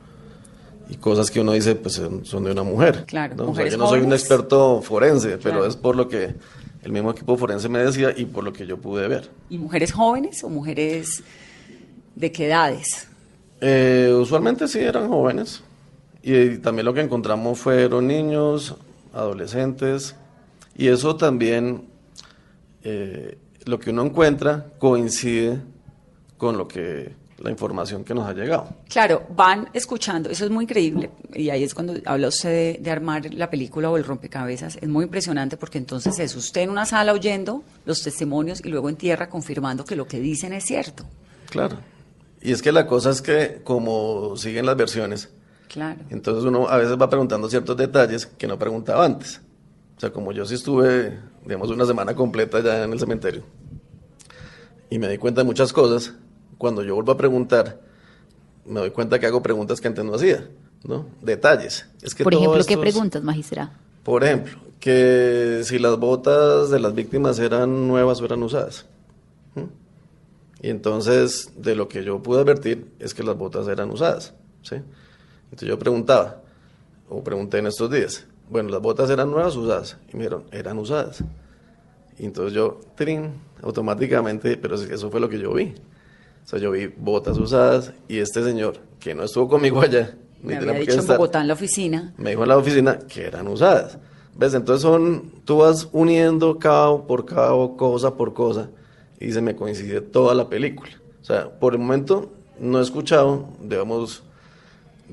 [0.91, 3.05] Y cosas que uno dice, pues son de una mujer.
[3.07, 3.49] Claro, ¿no?
[3.49, 5.65] O sea, yo no soy un experto forense, pero Claro.
[5.65, 6.35] es por lo que
[6.83, 9.31] el mismo equipo forense me decía y por lo que yo pude ver.
[9.49, 11.23] ¿Y mujeres jóvenes o mujeres
[12.13, 13.07] de qué edades?
[13.59, 15.63] Eh, usualmente sí eran jóvenes
[16.23, 18.75] y, también lo que encontramos fueron niños,
[19.13, 20.15] adolescentes
[20.75, 21.87] y eso también
[22.83, 25.61] eh, lo que uno encuentra coincide
[26.37, 28.69] con lo que la información que nos ha llegado.
[28.89, 32.91] Claro, van escuchando, eso es muy increíble, y ahí es cuando habla usted de, de
[32.91, 36.85] armar la película o el rompecabezas, es muy impresionante porque entonces es usted en una
[36.85, 41.03] sala oyendo los testimonios y luego en tierra confirmando que lo que dicen es cierto.
[41.49, 41.77] Claro.
[42.41, 45.29] Y es que la cosa es que como siguen las versiones,
[45.73, 45.99] Claro.
[46.11, 49.41] Entonces uno a veces va preguntando ciertos detalles que no preguntaba antes.
[49.97, 53.43] O sea, como yo sí estuve, digamos, una semana completa ya en el cementerio
[54.89, 56.13] y me di cuenta de muchas cosas,
[56.59, 57.79] cuando yo vuelvo a preguntar,
[58.65, 60.47] me doy cuenta que hago preguntas que antes no hacía,
[60.83, 61.07] ¿no?
[61.21, 61.87] Detalles.
[62.01, 63.71] Es que Por ejemplo, ¿qué esto es- preguntas, magistrado?
[64.03, 68.85] Por ejemplo, que si las botas de las víctimas eran nuevas o eran usadas.
[69.55, 69.61] ¿Mm?
[70.61, 74.33] Y entonces, de lo que yo pude advertir es que las botas eran usadas.
[74.61, 74.75] ¿sí?
[75.53, 76.41] Entonces yo preguntaba,
[77.07, 79.97] o pregunté en estos días, bueno, ¿las botas eran nuevas o usadas?
[80.11, 81.23] Y me dijeron, eran usadas.
[82.17, 85.75] Y entonces yo, trin, automáticamente, pero eso fue lo que yo vi.
[86.43, 90.53] O sea, yo vi botas usadas y este señor, que no estuvo conmigo allá, ni
[90.53, 92.15] Me tenía había dicho en estar, Bogotá en la oficina.
[92.17, 93.99] me dijo en la oficina que eran usadas.
[94.35, 94.55] ¿Ves?
[94.55, 98.71] Entonces son, tú vas uniendo cabo por cabo, cosa por cosa,
[99.19, 100.89] y se me coincide toda la película.
[101.21, 104.23] O sea, por el momento no he escuchado, digamos,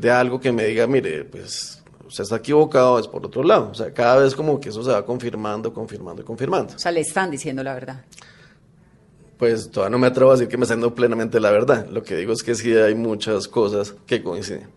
[0.00, 3.68] de algo que me diga, mire, pues usted está equivocado, es por otro lado.
[3.70, 6.74] O sea, cada vez como que eso se va confirmando, confirmando y confirmando.
[6.74, 8.04] O sea, le están diciendo la verdad.
[9.38, 11.86] Pues todavía no me atrevo a decir que me está dando plenamente la verdad.
[11.88, 14.68] Lo que digo es que sí hay muchas cosas que coinciden.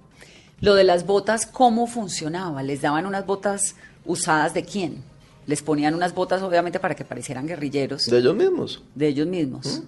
[0.62, 2.64] Lo de las botas, ¿cómo funcionaba?
[2.64, 5.04] ¿Les daban unas botas usadas de quién?
[5.46, 8.82] Les ponían unas botas, obviamente, para que parecieran guerrilleros De ellos mismos.
[8.96, 9.82] de ellos mismos.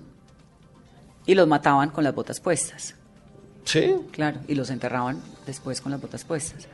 [1.25, 2.95] Y los mataban con las botas puestas.
[3.65, 6.67] Sí, Claro, y los enterraban después con las botas puestas.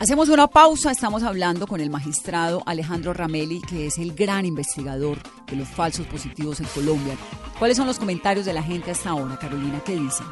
[0.00, 5.18] Hacemos una pausa, estamos hablando con el magistrado Alejandro Ramelli, que es el gran investigador
[5.50, 7.16] de los falsos positivos en Colombia.
[7.58, 9.82] ¿Cuáles son los comentarios de la gente hasta ahora, Carolina?
[9.84, 10.24] ¿Qué dicen?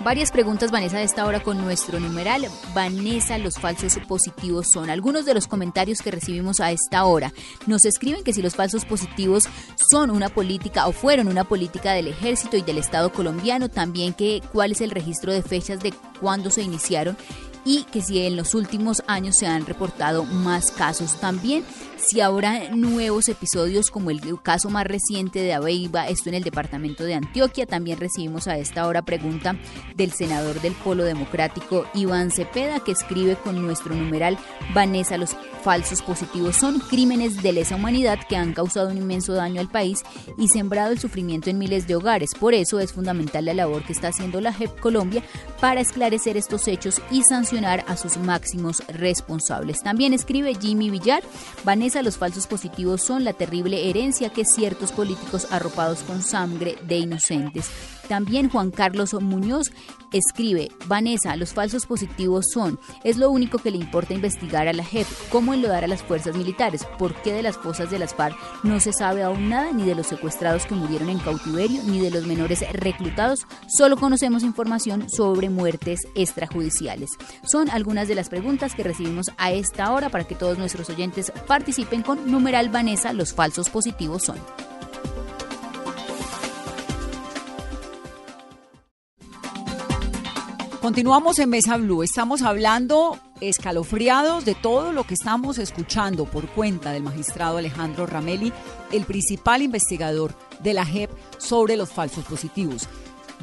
[0.00, 2.48] Varias preguntas, Vanessa, de esta hora con nuestro numeral.
[2.74, 4.90] Vanessa, los falsos positivos son.
[4.90, 7.32] Algunos de los comentarios que recibimos a esta hora
[7.68, 9.44] nos escriben que si los falsos positivos
[9.88, 14.42] son una política o fueron una política del ejército y del Estado colombiano, también que
[14.52, 17.16] cuál es el registro de fechas de cuándo se iniciaron
[17.66, 21.64] y que si en los últimos años se han reportado más casos también,
[21.96, 27.04] si habrá nuevos episodios como el caso más reciente de Aveiva, esto en el departamento
[27.04, 29.56] de Antioquia, también recibimos a esta hora pregunta
[29.94, 34.38] del senador del Polo Democrático Iván Cepeda que escribe con nuestro numeral
[34.74, 39.60] Vanessa los falsos positivos son crímenes de lesa humanidad que han causado un inmenso daño
[39.60, 40.04] al país
[40.38, 42.30] y sembrado el sufrimiento en miles de hogares.
[42.38, 45.24] Por eso es fundamental la labor que está haciendo la JEP Colombia
[45.60, 49.82] para esclarecer estos hechos y sancionar a sus máximos responsables.
[49.82, 51.24] También escribe Jimmy Villar,
[51.64, 56.98] Vanessa, los falsos positivos son la terrible herencia que ciertos políticos arropados con sangre de
[56.98, 57.70] inocentes
[58.08, 59.72] También Juan Carlos Muñoz
[60.12, 64.84] escribe, Vanessa, los falsos positivos son, es lo único que le importa investigar a la
[64.84, 68.36] JEP, cómo enlodar a las fuerzas militares, por qué de las fosas de las FARC
[68.62, 72.10] no se sabe aún nada, ni de los secuestrados que murieron en cautiverio, ni de
[72.10, 77.10] los menores reclutados, solo conocemos información sobre muertes extrajudiciales.
[77.44, 81.32] Son algunas de las preguntas que recibimos a esta hora para que todos nuestros oyentes
[81.46, 84.36] participen con numeral Vanessa, los falsos positivos son.
[90.86, 92.04] Continuamos en Mesa Blue.
[92.04, 98.52] Estamos hablando escalofriados de todo lo que estamos escuchando por cuenta del magistrado Alejandro Ramelli,
[98.92, 102.88] el principal investigador de la JEP sobre los falsos positivos.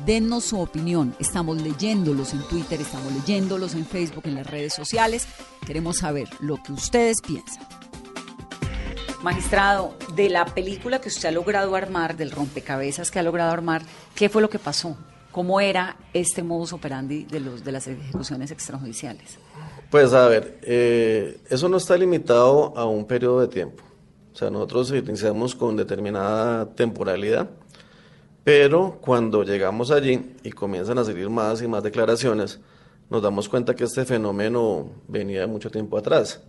[0.05, 1.17] Dennos su opinión.
[1.19, 5.27] Estamos leyéndolos en Twitter, estamos leyéndolos en Facebook, en las redes sociales.
[5.67, 7.67] Queremos saber lo que ustedes piensan.
[9.21, 13.81] Magistrado, de la película que usted ha logrado armar, del rompecabezas que ha logrado armar,
[14.15, 14.95] ¿qué fue lo que pasó?
[15.33, 19.39] ¿Cómo era este modus operandi de, los, de las ejecuciones extrajudiciales?
[19.89, 23.83] Pues a ver, eh, eso no está limitado a un periodo de tiempo.
[24.31, 27.49] O sea, nosotros iniciamos con determinada temporalidad,
[28.43, 32.59] pero cuando llegamos allí y comienzan a salir más y más declaraciones,
[33.09, 36.41] nos damos cuenta que este fenómeno venía mucho tiempo atrás,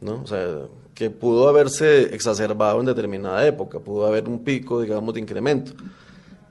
[0.00, 0.22] ¿no?
[0.22, 5.20] O sea, que pudo haberse exacerbado en determinada época, pudo haber un pico, digamos, de
[5.20, 5.72] incremento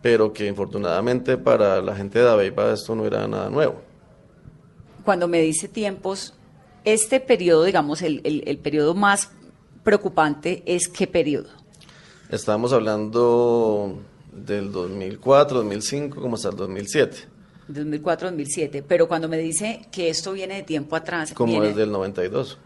[0.02, 3.82] pero que infortunadamente para la gente de Aveipa esto no era nada nuevo.
[5.04, 6.34] Cuando me dice tiempos,
[6.84, 9.32] este periodo, digamos, el, el, periodo más
[9.84, 11.50] preocupante es qué periodo?
[12.30, 14.00] Estamos hablando
[14.32, 17.18] del 2004, 2005, como hasta el 2007.
[17.68, 21.34] 2004, 2007, pero cuando me dice que esto viene de tiempo atrás.
[21.34, 22.58] Como desde el 92.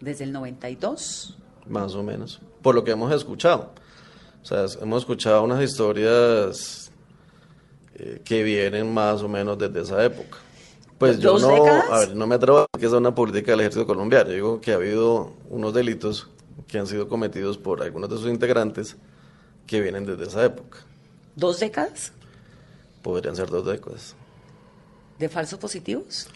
[0.00, 1.36] ¿Desde el 92?
[1.68, 3.72] Más o menos, por lo que hemos escuchado.
[4.42, 6.90] O sea, hemos escuchado unas historias
[7.94, 10.38] eh, que vienen más o menos desde esa época.
[10.98, 13.60] Pues yo no, a ver, no me atrevo a decir que es una política del
[13.60, 14.28] ejército colombiano.
[14.28, 16.28] Yo digo que ha habido unos delitos
[16.68, 18.96] que han sido cometidos por algunos de sus integrantes
[19.66, 20.78] que vienen desde esa época.
[21.36, 22.12] ¿Dos décadas?
[23.02, 24.14] Podrían ser dos décadas.
[25.18, 26.28] ¿De falsos positivos?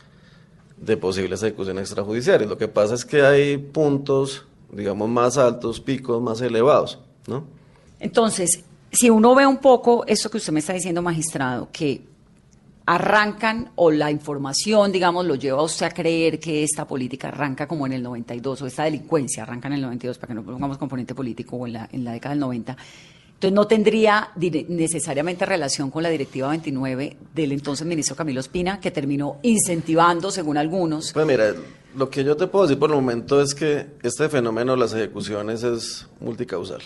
[0.76, 2.48] De posibles ejecuciones extrajudiciales.
[2.48, 7.44] Lo que pasa es que hay puntos, digamos, más altos, picos más elevados, ¿no?
[8.00, 12.02] Entonces, si uno ve un poco esto que usted me está diciendo, magistrado, que
[12.87, 17.66] arrancan o la información, digamos, lo lleva a usted a creer que esta política arranca
[17.66, 20.76] como en el 92 o esta delincuencia arranca en el 92 para que no pongamos
[20.76, 22.76] componente político o en la, en la década del 90.
[23.35, 24.30] Entonces no tendría
[24.68, 30.57] necesariamente relación con la Directiva 29 del entonces ministro Camilo Espina, que terminó incentivando, según
[30.57, 31.12] algunos.
[31.12, 31.52] Pues mira,
[31.96, 34.94] lo que yo te puedo decir por el momento es que este fenómeno de las
[34.94, 36.83] ejecuciones es multicausal.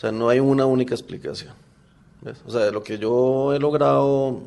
[0.00, 1.52] O sea, no hay una única explicación.
[2.46, 4.40] O sea, lo que yo he logrado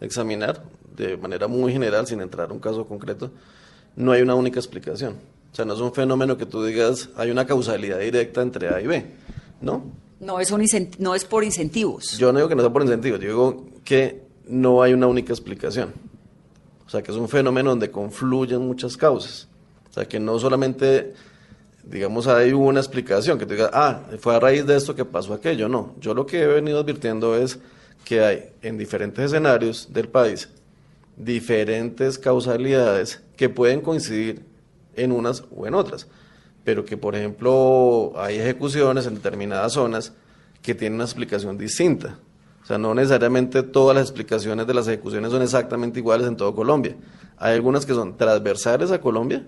[0.00, 0.64] examinar
[0.96, 3.30] de manera muy general, sin entrar a un caso concreto,
[3.94, 5.14] no hay una única explicación.
[5.52, 8.80] O sea, no es un fenómeno que tú digas, hay una causalidad directa entre A
[8.80, 9.06] y B,
[9.60, 9.84] ¿no?
[10.18, 10.64] No es, un
[10.98, 12.18] no es por incentivos.
[12.18, 15.32] Yo no digo que no sea por incentivos, yo digo que no hay una única
[15.32, 15.92] explicación.
[16.84, 19.46] O sea, que es un fenómeno donde confluyen muchas causas.
[19.88, 21.14] O sea, que no solamente
[21.86, 25.32] digamos, hay una explicación, que te diga, ah, fue a raíz de esto que pasó
[25.32, 25.68] aquello.
[25.68, 27.58] No, yo lo que he venido advirtiendo es
[28.04, 30.48] que hay en diferentes escenarios del país
[31.16, 34.44] diferentes causalidades que pueden coincidir
[34.94, 36.06] en unas o en otras,
[36.62, 40.12] pero que, por ejemplo, hay ejecuciones en determinadas zonas
[40.62, 42.18] que tienen una explicación distinta.
[42.62, 46.54] O sea, no necesariamente todas las explicaciones de las ejecuciones son exactamente iguales en todo
[46.54, 46.96] Colombia.
[47.38, 49.46] Hay algunas que son transversales a Colombia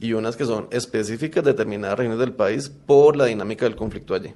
[0.00, 4.14] y unas que son específicas de determinadas regiones del país por la dinámica del conflicto
[4.14, 4.34] allí.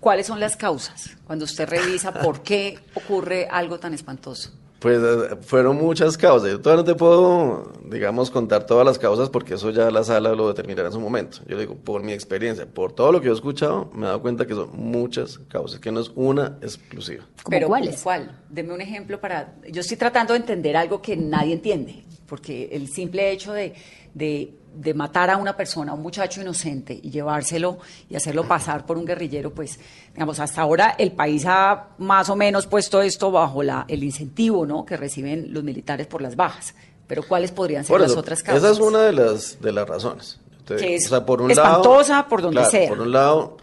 [0.00, 4.50] ¿Cuáles son las causas cuando usted revisa por qué ocurre algo tan espantoso?
[4.78, 6.50] Pues eh, fueron muchas causas.
[6.50, 10.34] Yo todavía no te puedo, digamos, contar todas las causas porque eso ya la sala
[10.34, 11.38] lo determinará en su momento.
[11.46, 14.20] Yo digo, por mi experiencia, por todo lo que yo he escuchado, me he dado
[14.20, 17.24] cuenta que son muchas causas, que no es una exclusiva.
[17.48, 18.02] ¿Pero cuáles?
[18.02, 18.38] ¿Cuál?
[18.50, 19.54] Deme un ejemplo para...
[19.70, 23.72] Yo estoy tratando de entender algo que nadie entiende, porque el simple hecho de
[24.14, 24.54] de
[24.94, 29.04] matar a una persona, a un muchacho inocente y llevárselo y hacerlo pasar por un
[29.04, 29.78] guerrillero, pues,
[30.12, 34.66] digamos, hasta ahora el país ha más o menos puesto esto bajo la, el incentivo,
[34.66, 34.84] ¿no?
[34.84, 36.74] Que reciben los militares por las bajas.
[37.06, 38.62] Pero ¿cuáles podrían ser las otras causas?
[38.62, 40.40] Esa es una de las, de las razones.
[40.66, 42.88] que es por un espantosa por donde sea.
[42.88, 43.58] Por un lado,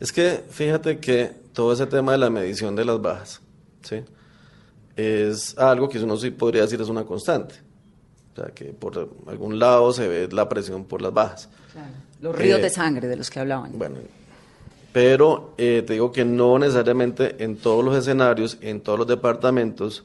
[0.00, 3.40] es que fíjate que todo ese tema de la medición de las bajas,
[3.82, 4.04] ¿sí?
[4.96, 7.67] Es algo que uno sí podría decir es una constante
[8.38, 11.48] o sea, que por algún lado se ve la presión por las bajas.
[12.20, 13.72] Los ríos de eh, sangre de los que hablaban.
[13.76, 13.96] Bueno,
[14.92, 20.04] Pero eh, te digo que no necesariamente en todos los escenarios, en todos los departamentos,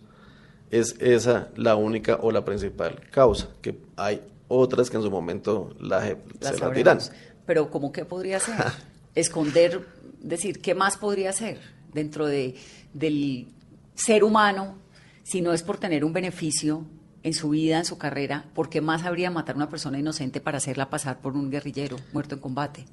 [0.71, 5.75] es esa la única o la principal causa, que hay otras que en su momento
[5.79, 6.99] la, se la tiran.
[7.45, 8.55] Pero ¿cómo que podría ser?
[9.15, 9.81] Esconder,
[10.19, 11.59] decir, ¿qué más podría ser
[11.93, 12.55] dentro de,
[12.93, 13.47] del
[13.95, 14.75] ser humano
[15.23, 16.85] si no es por tener un beneficio
[17.23, 20.41] en su vida, en su carrera, ¿por qué más habría matar a una persona inocente
[20.41, 22.85] para hacerla pasar por un guerrillero muerto en combate?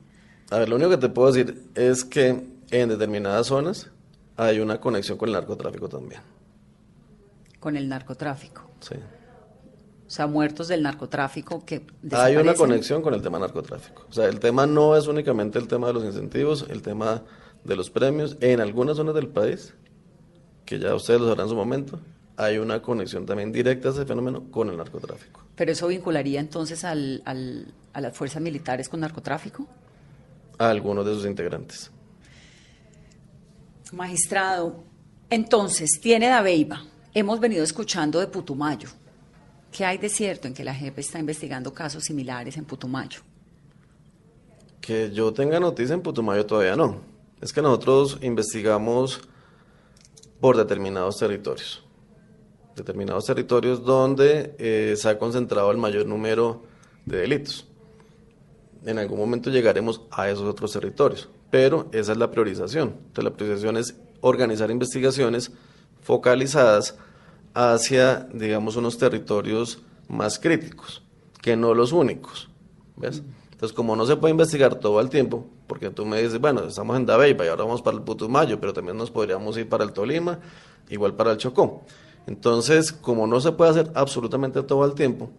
[0.50, 3.90] A ver, lo único que te puedo decir es que en determinadas zonas
[4.36, 6.20] hay una conexión con el narcotráfico también.
[7.58, 8.70] Con el narcotráfico.
[8.80, 8.94] Sí.
[8.94, 14.06] O sea, muertos del narcotráfico que Hay una conexión con el tema narcotráfico.
[14.08, 17.22] O sea, el tema no es únicamente el tema de los incentivos, el tema
[17.64, 18.36] de los premios.
[18.40, 19.74] En algunas zonas del país,
[20.64, 22.00] que ya ustedes lo sabrán en su momento,
[22.40, 25.42] hay una conexión también directa a ese fenómeno con el narcotráfico.
[25.54, 29.66] ¿Pero eso vincularía entonces al, al, a las fuerzas militares con narcotráfico?
[30.56, 31.90] A algunos de sus integrantes.
[33.92, 34.82] Magistrado,
[35.28, 36.82] entonces, tiene Dabeiba.
[37.12, 38.88] Hemos venido escuchando de Putumayo.
[39.70, 43.20] ¿Qué hay de cierto en que la JEP está investigando casos similares en Putumayo?
[44.80, 47.02] Que yo tenga noticia en Putumayo todavía no.
[47.42, 49.20] Es que nosotros investigamos
[50.40, 51.84] por determinados territorios
[52.80, 56.62] determinados territorios donde eh, se ha concentrado el mayor número
[57.06, 57.66] de delitos.
[58.84, 62.94] En algún momento llegaremos a esos otros territorios, pero esa es la priorización.
[62.98, 65.52] Entonces la priorización es organizar investigaciones
[66.00, 66.96] focalizadas
[67.54, 71.02] hacia, digamos, unos territorios más críticos,
[71.42, 72.48] que no los únicos.
[72.96, 73.22] ¿Ves?
[73.52, 76.96] Entonces, como no se puede investigar todo el tiempo, porque tú me dices, bueno, estamos
[76.96, 79.92] en Dabeiba y ahora vamos para el Putumayo, pero también nos podríamos ir para el
[79.92, 80.38] Tolima,
[80.88, 81.82] igual para el Chocó.
[82.26, 85.30] Entonces, como no se puede hacer absolutamente todo el tiempo,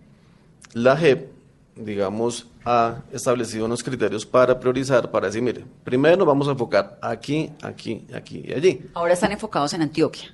[0.74, 1.30] la JEP,
[1.76, 7.52] digamos, ha establecido unos criterios para priorizar, para decir, mire, primero vamos a enfocar aquí,
[7.62, 8.90] aquí, aquí y allí.
[8.94, 10.34] Ahora están enfocados en Antioquia.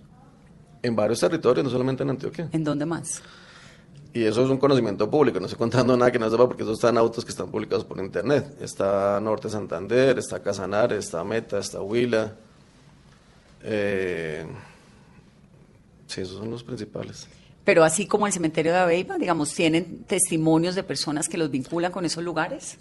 [0.82, 2.50] En varios territorios, no solamente en Antioquia.
[2.52, 3.22] ¿En dónde más?
[4.14, 6.74] Y eso es un conocimiento público, no estoy contando nada que no sepa porque eso
[6.74, 8.58] están autos que están publicados por internet.
[8.60, 12.34] Está Norte Santander, está Casanar, está Meta, está Huila.
[13.64, 14.46] Eh,
[16.18, 17.28] Sí, esos son los principales.
[17.64, 21.92] Pero así como el cementerio de Aveiva, digamos, ¿tienen testimonios de personas que los vinculan
[21.92, 22.80] con esos lugares?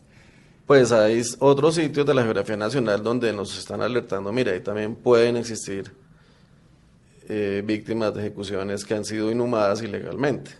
[0.66, 4.94] Pues hay otros sitios de la geografía nacional donde nos están alertando, mira, ahí también
[4.94, 5.92] pueden existir
[7.28, 10.52] eh, víctimas de ejecuciones que han sido inhumadas ilegalmente.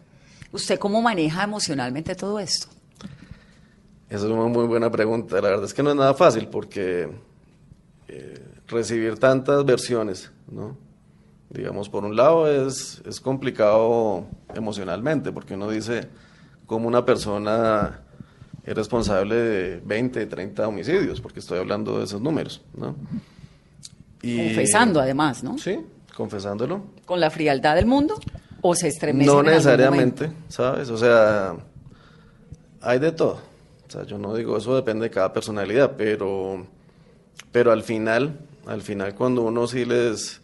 [0.53, 2.67] ¿Usted cómo maneja emocionalmente todo esto?
[4.11, 5.37] Esa es una muy buena pregunta.
[5.37, 7.09] La verdad es que no es nada fácil porque
[8.09, 10.85] eh, recibir tantas versiones, ¿no?
[11.51, 16.09] Digamos, por un lado es, es complicado emocionalmente, porque uno dice
[16.67, 18.01] cómo una persona
[18.65, 22.97] es responsable de 20, 30 homicidios, porque estoy hablando de esos números, ¿no?
[24.23, 25.57] Y, Confesando además, ¿no?
[25.57, 25.79] Sí,
[26.17, 26.83] confesándolo.
[27.05, 28.19] ¿Con la frialdad del mundo?
[28.61, 29.31] ¿O se estremece?
[29.31, 30.91] No necesariamente, ¿sabes?
[30.91, 31.55] O sea,
[32.81, 33.39] hay de todo.
[33.87, 36.67] O sea, yo no digo, eso depende de cada personalidad, pero,
[37.53, 40.41] pero al final, al final cuando uno sí les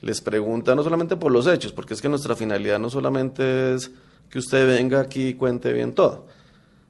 [0.00, 3.90] les pregunta no solamente por los hechos, porque es que nuestra finalidad no solamente es
[4.30, 6.26] que usted venga aquí y cuente bien todo,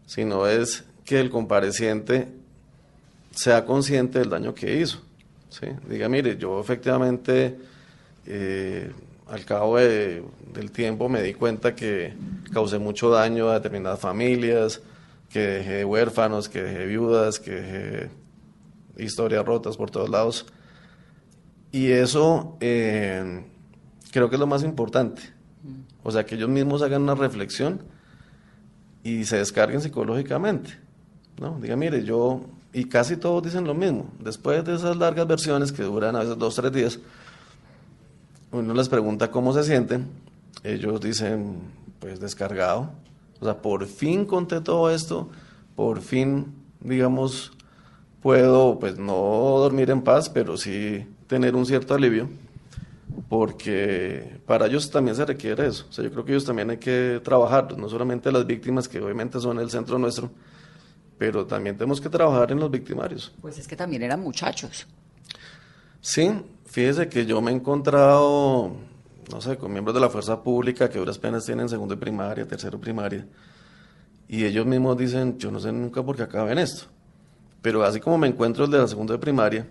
[0.07, 2.29] sino es que el compareciente
[3.31, 5.01] sea consciente del daño que hizo.
[5.49, 5.67] ¿sí?
[5.89, 7.57] Diga, mire, yo efectivamente
[8.27, 8.93] eh,
[9.29, 12.15] al cabo del tiempo me di cuenta que
[12.53, 14.83] causé mucho daño a determinadas familias,
[15.31, 18.11] que dejé huérfanos, que dejé viudas, que dejé
[18.99, 20.47] historias rotas por todos lados
[21.71, 23.45] y eso eh,
[24.11, 25.23] creo que es lo más importante.
[26.03, 27.83] O sea, que ellos mismos hagan una reflexión
[29.03, 30.79] y se descarguen psicológicamente.
[31.41, 31.59] ¿no?
[31.61, 32.41] Diga, mire, yo,
[32.73, 34.11] y casi todos dicen lo mismo.
[34.19, 36.99] Después de esas largas versiones que duran a veces dos, tres días,
[38.51, 40.07] uno les pregunta cómo se sienten.
[40.65, 41.61] Ellos dicen,
[41.99, 42.91] pues descargado.
[43.41, 45.29] O sea, por fin conté todo esto,
[45.77, 47.53] por fin, digamos,
[48.23, 52.29] puedo, pues no dormir en paz, pero sí tener un cierto alivio,
[53.29, 55.87] porque para ellos también se requiere eso.
[55.89, 59.01] O sea, yo creo que ellos también hay que trabajar, no solamente las víctimas, que
[59.01, 60.31] obviamente son el centro nuestro,
[61.19, 63.33] pero también tenemos que trabajar en los victimarios.
[63.41, 64.87] Pues es que también eran muchachos.
[66.01, 66.31] Sí,
[66.65, 68.73] fíjese que yo me he encontrado,
[69.31, 72.47] no sé, con miembros de la fuerza pública que duras penas tienen segundo de primaria,
[72.47, 73.27] tercero primaria,
[74.29, 76.87] y ellos mismos dicen, yo no sé nunca por qué acaben esto.
[77.61, 79.67] Pero así como me encuentro el de la segunda de primaria,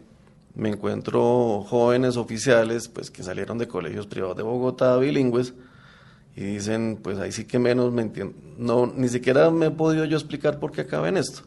[0.58, 5.54] me encuentro jóvenes oficiales pues que salieron de colegios privados de Bogotá bilingües
[6.36, 10.04] y dicen pues ahí sí que menos me entiendo no ni siquiera me he podido
[10.06, 11.44] yo explicar por qué acaba en esto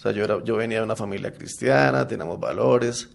[0.00, 3.10] O sea, yo, era, yo venía de una familia cristiana, teníamos valores.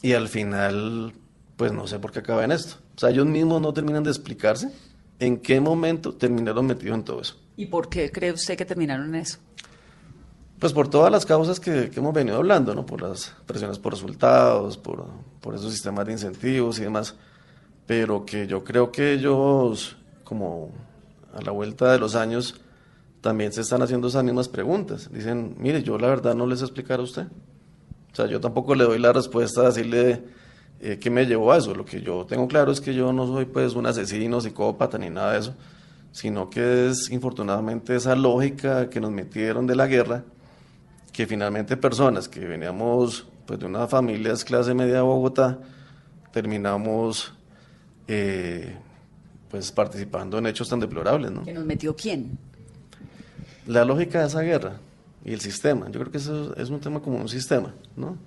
[0.00, 1.12] Y al final,
[1.56, 2.76] pues no sé por qué acaba en esto.
[2.94, 4.70] O sea, ellos mismos no terminan de explicarse
[5.18, 7.36] en qué momento terminaron metidos en todo eso.
[7.56, 9.38] ¿Y por qué cree usted que terminaron en eso?
[10.64, 12.86] Pues por todas las causas que, que hemos venido hablando, ¿no?
[12.86, 15.04] Por las presiones por resultados, por,
[15.42, 17.16] por esos sistemas de incentivos y demás.
[17.86, 20.70] Pero que yo creo que ellos, como
[21.34, 22.54] a la vuelta de los años,
[23.20, 25.10] también se están haciendo esas mismas preguntas.
[25.12, 27.26] Dicen, mire, yo la verdad no les explicar a usted.
[28.10, 30.22] O sea, yo tampoco le doy la respuesta a decirle
[30.80, 31.74] eh, qué me llevó a eso.
[31.74, 35.10] Lo que yo tengo claro es que yo no soy pues un asesino, psicópata ni
[35.10, 35.54] nada de eso,
[36.10, 40.24] sino que es infortunadamente esa lógica que nos metieron de la guerra,
[41.14, 45.60] que finalmente personas que veníamos pues de unas familias clase media de Bogotá,
[46.32, 47.32] terminamos
[48.08, 48.76] eh,
[49.48, 51.44] pues participando en hechos tan deplorables, ¿no?
[51.44, 52.36] ¿Que nos metió quién?
[53.66, 54.80] La lógica de esa guerra
[55.24, 55.86] y el sistema.
[55.86, 58.18] Yo creo que eso es un tema como un sistema, ¿no?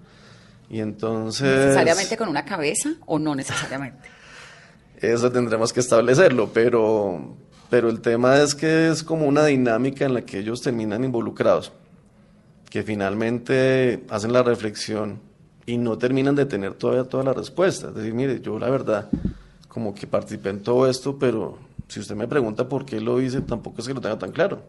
[0.69, 1.47] Y entonces...
[1.47, 4.09] ¿Necesariamente con una cabeza o no necesariamente?
[4.99, 7.38] Eso tendremos que establecerlo, pero,
[7.69, 11.71] pero el tema es que es como una dinámica en la que ellos terminan involucrados,
[12.70, 15.20] que finalmente hacen la reflexión
[15.65, 17.89] y no terminan de tener todavía toda la respuesta.
[17.89, 19.09] Es decir, mire, yo la verdad
[19.68, 23.41] como que participé en todo esto, pero si usted me pregunta por qué lo hice,
[23.41, 24.63] tampoco es que lo tenga tan claro.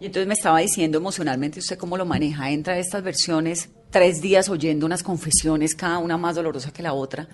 [0.00, 2.50] Y entonces me estaba diciendo emocionalmente usted cómo lo maneja.
[2.50, 7.28] Entra estas versiones, tres días oyendo unas confesiones, cada una más dolorosa que la otra.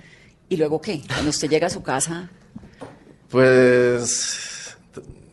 [0.48, 1.00] ¿Y luego qué?
[1.06, 2.28] Cuando usted llega a su casa.
[3.30, 4.55] Pues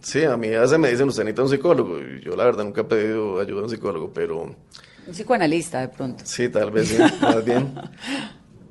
[0.04, 2.00] sí, a mí a veces me dicen, usted necesita un psicólogo.
[2.00, 4.42] Y yo la verdad nunca he pedido ayuda a un psicólogo, pero...
[4.44, 6.24] Un psicoanalista de pronto.
[6.26, 7.74] Sí, tal vez sí, más bien.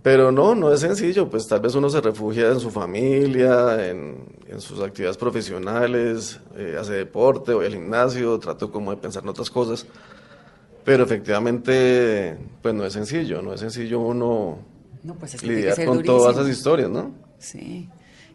[0.03, 4.24] Pero no, no es sencillo, pues tal vez uno se refugia en su familia, en,
[4.49, 9.28] en sus actividades profesionales, eh, hace deporte, voy al gimnasio, trato como de pensar en
[9.28, 9.87] otras cosas,
[10.85, 14.59] pero efectivamente, pues no es sencillo, no es sencillo uno
[15.03, 16.16] no, pues es lidiar con durísimo.
[16.18, 17.12] todas esas historias, ¿no?
[17.39, 17.89] Sí,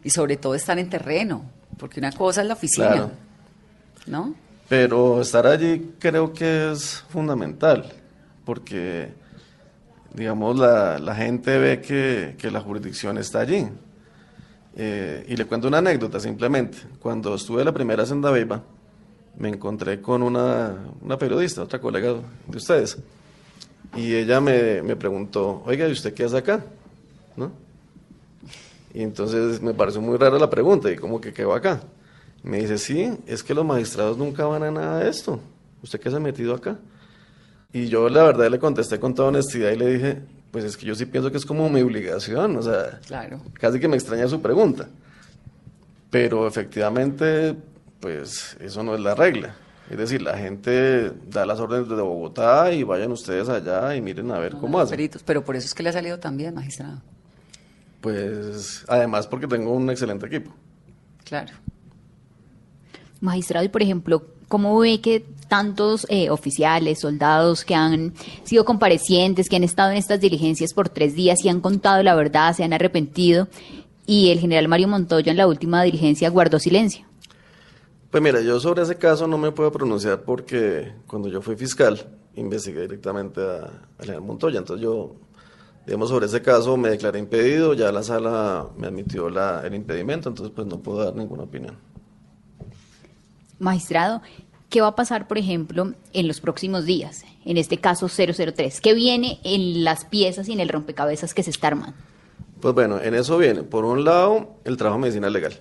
[0.04, 3.10] y sobre todo estar en terreno, porque una cosa es la oficina, claro.
[4.06, 4.34] ¿no?
[4.68, 7.92] Pero estar allí creo que es fundamental,
[8.44, 9.12] porque
[10.14, 13.68] digamos, la, la gente ve que, que, la jurisdicción está allí.
[14.76, 16.78] Eh, y le cuento una anécdota simplemente.
[17.00, 18.62] Cuando estuve la primera Senda Beiba,
[19.38, 22.14] me encontré con una, una, periodista, otra colega
[22.46, 22.98] de ustedes,
[23.96, 26.64] y ella me, me preguntó, oiga, ¿y usted qué hace acá?
[27.36, 27.52] ¿No?
[28.94, 31.80] Y entonces me pareció muy rara la pregunta, y como que va acá.
[32.42, 35.40] Me dice, sí, es que los magistrados nunca van a nada de esto.
[35.82, 36.78] ¿Usted qué se ha metido acá?
[37.72, 40.86] Y yo la verdad le contesté con toda honestidad y le dije, pues es que
[40.86, 43.40] yo sí pienso que es como mi obligación, o sea, claro.
[43.54, 44.88] casi que me extraña su pregunta.
[46.10, 47.54] Pero efectivamente,
[48.00, 49.54] pues eso no es la regla.
[49.90, 54.30] Es decir, la gente da las órdenes de Bogotá y vayan ustedes allá y miren
[54.30, 54.90] a ver no, cómo hacen.
[54.90, 57.02] Peritos, pero por eso es que le ha salido tan bien, magistrado.
[58.00, 60.52] Pues además porque tengo un excelente equipo.
[61.24, 61.52] Claro.
[63.20, 69.48] Magistrado, y por ejemplo, ¿cómo ve que tantos eh, oficiales, soldados que han sido comparecientes,
[69.48, 72.64] que han estado en estas diligencias por tres días y han contado la verdad, se
[72.64, 73.48] han arrepentido,
[74.06, 77.04] y el general Mario Montoya en la última diligencia guardó silencio?
[78.10, 82.06] Pues mira, yo sobre ese caso no me puedo pronunciar porque cuando yo fui fiscal
[82.36, 83.64] investigué directamente a,
[83.98, 85.16] a general Montoya, entonces yo
[85.88, 90.28] digamos, sobre ese caso me declaré impedido, ya la sala me admitió la, el impedimento,
[90.28, 91.78] entonces pues no puedo dar ninguna opinión.
[93.58, 94.20] Magistrado,
[94.68, 97.24] ¿qué va a pasar, por ejemplo, en los próximos días?
[97.46, 101.48] En este caso 003, ¿qué viene en las piezas y en el rompecabezas que se
[101.48, 101.96] está armando?
[102.60, 105.54] Pues bueno, en eso viene, por un lado, el trabajo de medicina legal.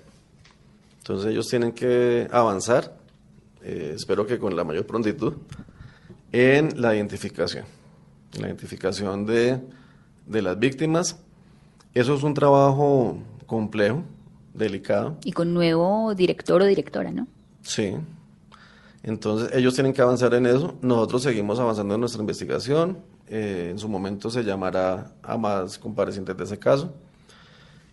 [0.97, 2.97] Entonces ellos tienen que avanzar,
[3.63, 5.36] eh, espero que con la mayor prontitud,
[6.34, 7.63] en la identificación,
[8.38, 9.61] la identificación de,
[10.28, 11.17] de las víctimas.
[11.93, 14.03] Eso es un trabajo complejo,
[14.53, 15.17] delicado.
[15.23, 17.28] Y con nuevo director o directora, ¿no?
[17.61, 17.95] Sí.
[19.03, 20.75] Entonces ellos tienen que avanzar en eso.
[20.82, 22.99] Nosotros seguimos avanzando en nuestra investigación.
[23.30, 26.93] Eh, en su momento se llamará a más comparecientes de ese caso.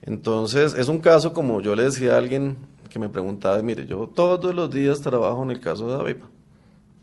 [0.03, 2.57] Entonces es un caso como yo le decía a alguien
[2.91, 6.27] que me preguntaba, mire, yo todos los días trabajo en el caso de Avipa.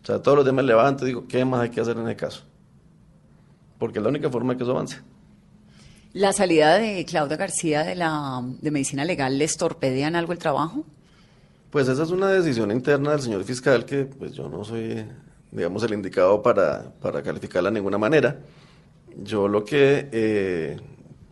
[0.03, 2.07] O sea, todos los días me levanto y digo, ¿qué más hay que hacer en
[2.07, 2.43] el caso?
[3.77, 4.99] Porque es la única forma de que eso avance.
[6.14, 10.86] ¿La salida de Claudia García de la de medicina legal les torpedean algo el trabajo?
[11.70, 15.05] Pues esa es una decisión interna del señor fiscal que pues yo no soy,
[15.51, 18.39] digamos, el indicado para, para calificarla de ninguna manera.
[19.24, 20.78] Yo lo que, eh,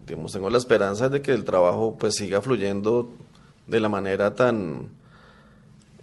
[0.07, 3.11] digamos, tengo la esperanza de que el trabajo pues siga fluyendo
[3.67, 4.91] de la manera tan,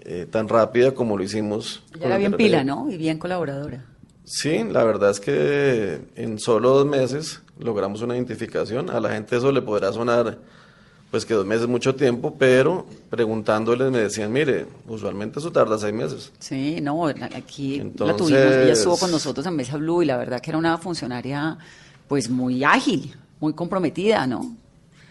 [0.00, 1.82] eh, tan rápida como lo hicimos.
[1.94, 2.90] Ella era bien pila, ¿no?
[2.90, 3.86] Y bien colaboradora.
[4.24, 8.90] Sí, la verdad es que en solo dos meses logramos una identificación.
[8.90, 10.38] A la gente eso le podrá sonar,
[11.10, 15.78] pues que dos meses es mucho tiempo, pero preguntándoles me decían, mire, usualmente eso tarda
[15.78, 16.32] seis meses.
[16.38, 20.40] Sí, no, aquí la tuvimos, ella estuvo con nosotros en Mesa Blue y la verdad
[20.40, 21.58] que era una funcionaria
[22.08, 24.56] pues muy ágil, muy comprometida, ¿no?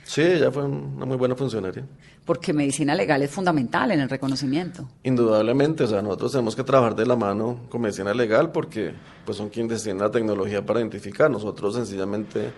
[0.06, 1.84] Sí, ella fue una muy buena funcionaria.
[2.26, 4.90] Porque medicina legal es fundamental en el reconocimiento.
[5.04, 8.94] Indudablemente, o sea, nosotros tenemos que trabajar de la mano con medicina legal porque
[9.26, 11.30] pues son quienes tienen la tecnología para identificar.
[11.30, 12.52] Nosotros sencillamente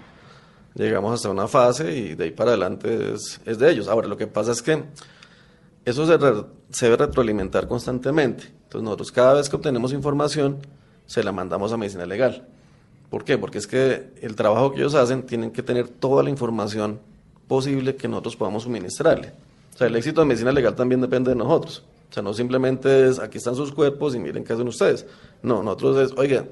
[0.74, 3.90] llegamos hasta una fase y de ahí para adelante es, es de ellos.
[3.90, 4.84] Ahora, lo que pasa es que
[5.84, 8.46] eso se, re- se debe retroalimentar constantemente.
[8.46, 10.60] Entonces nosotros cada vez que obtenemos información
[11.06, 12.48] se la mandamos a medicina legal.
[13.10, 13.38] ¿Por qué?
[13.38, 17.00] Porque es que el trabajo que ellos hacen tienen que tener toda la información
[17.50, 19.32] posible que nosotros podamos suministrarle.
[19.78, 21.84] O sea, el éxito de medicina legal también depende de nosotros.
[22.10, 25.06] O sea, no simplemente es aquí están sus cuerpos y miren qué hacen ustedes.
[25.44, 26.46] No, nosotros es, oiga,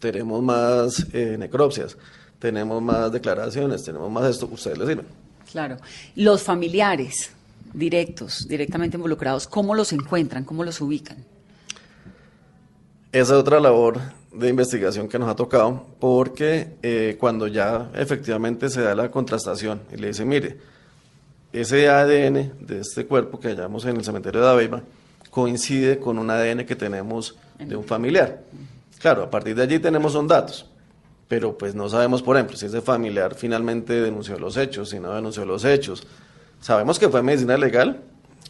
[0.00, 1.98] tenemos más eh, necropsias,
[2.38, 5.06] tenemos más declaraciones, tenemos más esto, ustedes les sirven.
[5.52, 5.76] Claro.
[6.16, 7.30] Los familiares
[7.74, 10.44] directos, directamente involucrados, ¿cómo los encuentran?
[10.44, 11.18] ¿Cómo los ubican?
[13.12, 14.00] Esa es otra labor
[14.32, 19.82] de investigación que nos ha tocado, porque eh, cuando ya efectivamente se da la contrastación
[19.92, 20.72] y le dice, mire,
[21.54, 24.82] ese ADN de este cuerpo que hallamos en el cementerio de Aveiva
[25.30, 28.40] coincide con un ADN que tenemos de un familiar.
[28.98, 30.66] Claro, a partir de allí tenemos son datos,
[31.28, 35.14] pero pues no sabemos, por ejemplo, si ese familiar finalmente denunció los hechos, si no
[35.14, 36.06] denunció los hechos.
[36.60, 38.00] Sabemos que fue medicina legal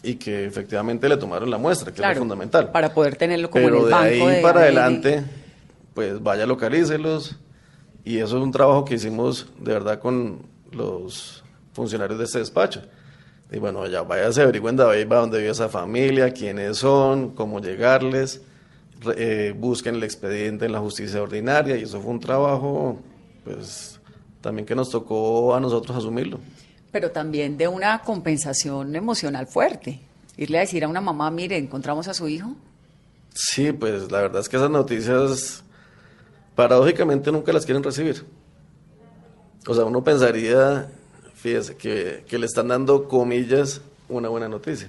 [0.03, 2.71] y que efectivamente le tomaron la muestra, que es lo fundamental.
[2.71, 4.65] Para poder tenerlo como Pero en el de banco ahí de para ADN.
[4.65, 5.25] adelante,
[5.93, 7.37] pues vaya, localícelos.
[8.03, 10.43] Y eso es un trabajo que hicimos de verdad con
[10.73, 11.44] los
[11.75, 12.81] funcionarios de este despacho.
[13.51, 18.41] Y bueno, ya váyase, averigüen ahí va dónde vive esa familia, quiénes son, cómo llegarles,
[19.17, 21.77] eh, busquen el expediente en la justicia ordinaria.
[21.77, 22.99] Y eso fue un trabajo,
[23.45, 24.01] pues,
[24.41, 26.41] también que nos tocó a nosotros asumirlo.
[26.91, 30.01] Pero también de una compensación emocional fuerte.
[30.37, 32.55] Irle a decir a una mamá, mire, encontramos a su hijo.
[33.35, 35.65] Sí, pues la verdad es que esas noticias
[36.55, 38.25] paradójicamente nunca las quieren recibir.
[39.67, 40.89] O sea, uno pensaría,
[41.45, 44.89] fíjese, que, que le están dando comillas una buena noticia.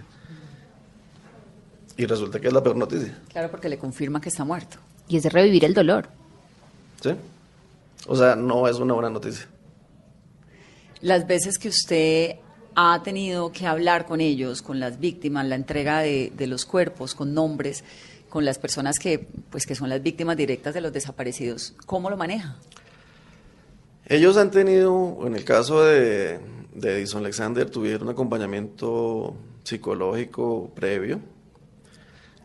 [1.97, 3.19] Y resulta que es la peor noticia.
[3.27, 4.77] Claro, porque le confirma que está muerto.
[5.09, 6.07] Y es de revivir el dolor.
[7.03, 7.09] ¿Sí?
[8.07, 9.47] O sea, no es una buena noticia.
[11.01, 12.35] Las veces que usted
[12.73, 17.15] ha tenido que hablar con ellos, con las víctimas, la entrega de, de los cuerpos,
[17.15, 17.83] con nombres,
[18.29, 22.15] con las personas que, pues, que son las víctimas directas de los desaparecidos, ¿cómo lo
[22.15, 22.55] maneja?
[24.07, 26.39] Ellos han tenido, en el caso de,
[26.73, 31.19] de Edison Alexander, tuvieron acompañamiento psicológico previo.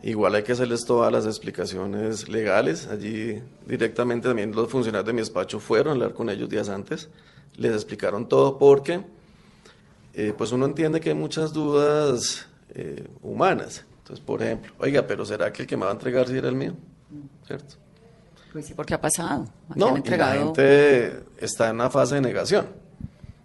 [0.03, 2.87] Igual hay que hacerles todas las explicaciones legales.
[2.87, 7.09] Allí directamente también los funcionarios de mi despacho fueron a hablar con ellos días antes.
[7.57, 9.01] Les explicaron todo porque
[10.13, 13.85] eh, pues uno entiende que hay muchas dudas eh, humanas.
[13.99, 16.49] Entonces, por ejemplo, oiga, pero ¿será que el que me va a entregar si era
[16.49, 16.73] el mío?
[17.45, 17.75] ¿Cierto?
[18.51, 19.43] Pues sí, porque ha pasado.
[19.69, 22.67] Aquí No, han y la entregado- gente está en una fase de negación.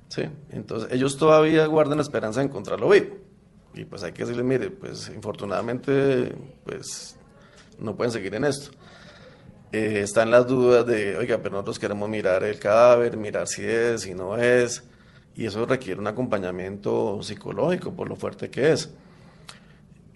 [0.08, 0.22] ¿sí?
[0.50, 3.16] Entonces, ellos todavía guardan la esperanza de encontrarlo vivo.
[3.74, 6.34] Y pues hay que decirles, mire, pues infortunadamente,
[6.64, 7.16] pues
[7.78, 8.70] no pueden seguir en esto.
[9.72, 14.02] Eh, están las dudas de, oiga, pero nosotros queremos mirar el cadáver, mirar si es,
[14.02, 14.82] si no es.
[15.34, 18.90] Y eso requiere un acompañamiento psicológico por lo fuerte que es.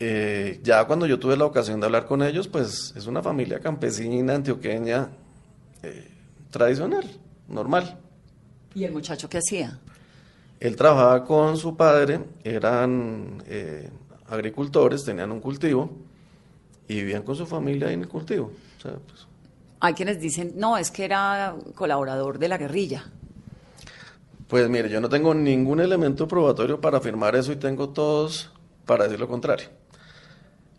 [0.03, 3.61] Eh, ya cuando yo tuve la ocasión de hablar con ellos, pues es una familia
[3.61, 5.11] campesina, antioqueña,
[5.83, 6.11] eh,
[6.51, 7.05] tradicional,
[7.49, 7.99] normal.
[8.75, 9.79] ¿Y el muchacho qué hacía?
[10.59, 13.91] Él trabajaba con su padre, eran eh,
[14.29, 15.91] agricultores, tenían un cultivo
[16.89, 18.53] y vivían con su familia en el cultivo.
[18.79, 19.27] O sea, pues,
[19.81, 23.05] Hay quienes dicen, no, es que era colaborador de la guerrilla.
[24.49, 28.51] pues mire, yo no tengo ningún elemento probatorio para afirmar eso y tengo todos
[28.87, 29.80] para decir lo contrario.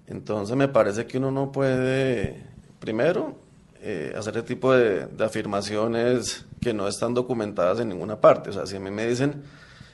[0.08, 2.44] Entonces me parece que uno no puede,
[2.80, 3.36] primero,
[3.82, 8.50] eh, hacer ese tipo de, de afirmaciones que no están documentadas en ninguna parte.
[8.50, 9.44] O sea, si a mí me dicen,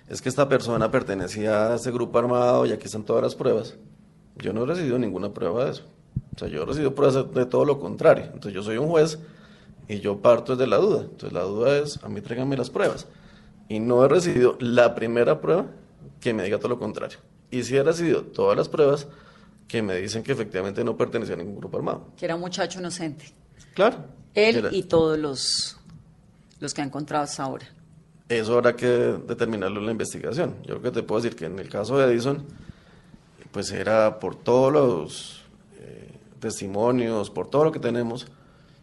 [0.09, 3.75] es que esta persona pertenecía a ese grupo armado y aquí están todas las pruebas,
[4.37, 5.83] yo no he recibido ninguna prueba de eso.
[6.35, 8.25] O sea, yo he recibido pruebas de todo lo contrario.
[8.25, 9.19] Entonces yo soy un juez
[9.87, 11.01] y yo parto desde la duda.
[11.01, 13.07] Entonces la duda es, a mí tráiganme las pruebas.
[13.69, 15.65] Y no he recibido la primera prueba
[16.21, 17.17] que me diga todo lo contrario.
[17.51, 19.07] Y sí he recibido todas las pruebas
[19.68, 22.07] que me dicen que efectivamente no pertenecía a ningún grupo armado.
[22.18, 23.26] Que era un muchacho inocente.
[23.74, 23.97] Claro.
[24.34, 25.78] Él Era- y todos los,
[26.59, 27.68] los que ha encontrado hasta ahora.
[28.30, 30.55] Eso habrá que determinarlo en la investigación.
[30.63, 32.43] Yo creo que te puedo decir que en el caso de Edison,
[33.51, 35.41] pues era por todos los
[35.80, 38.28] eh, testimonios, por todo lo que tenemos,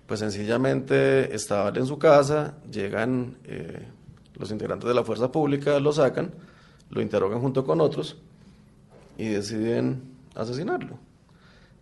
[0.07, 3.87] Pues sencillamente estaba en su casa, llegan eh,
[4.39, 6.30] los integrantes de la fuerza pública, lo sacan,
[6.91, 8.16] lo interrogan junto con otros
[9.16, 10.03] y deciden
[10.35, 10.99] asesinarlo.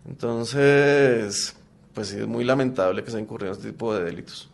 [0.07, 1.57] Entonces,
[1.95, 4.49] pues sí, es muy lamentable que se incurrido en este tipo de delitos.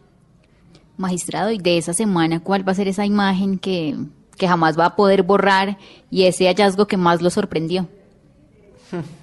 [0.96, 3.96] Magistrado, y de esa semana, ¿cuál va a ser esa imagen que,
[4.36, 5.78] que jamás va a poder borrar
[6.10, 7.88] y ese hallazgo que más lo sorprendió?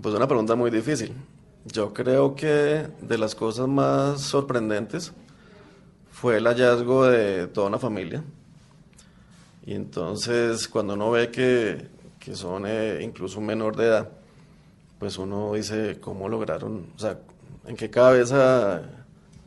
[0.00, 1.14] Pues una pregunta muy difícil.
[1.64, 5.10] Yo creo que de las cosas más sorprendentes
[6.12, 8.22] fue el hallazgo de toda una familia.
[9.64, 11.88] Y entonces cuando uno ve que,
[12.26, 14.08] que son eh, incluso menor de edad,
[14.98, 16.88] pues uno dice, ¿cómo lograron?
[16.96, 17.20] O sea,
[17.68, 18.82] ¿en qué cabeza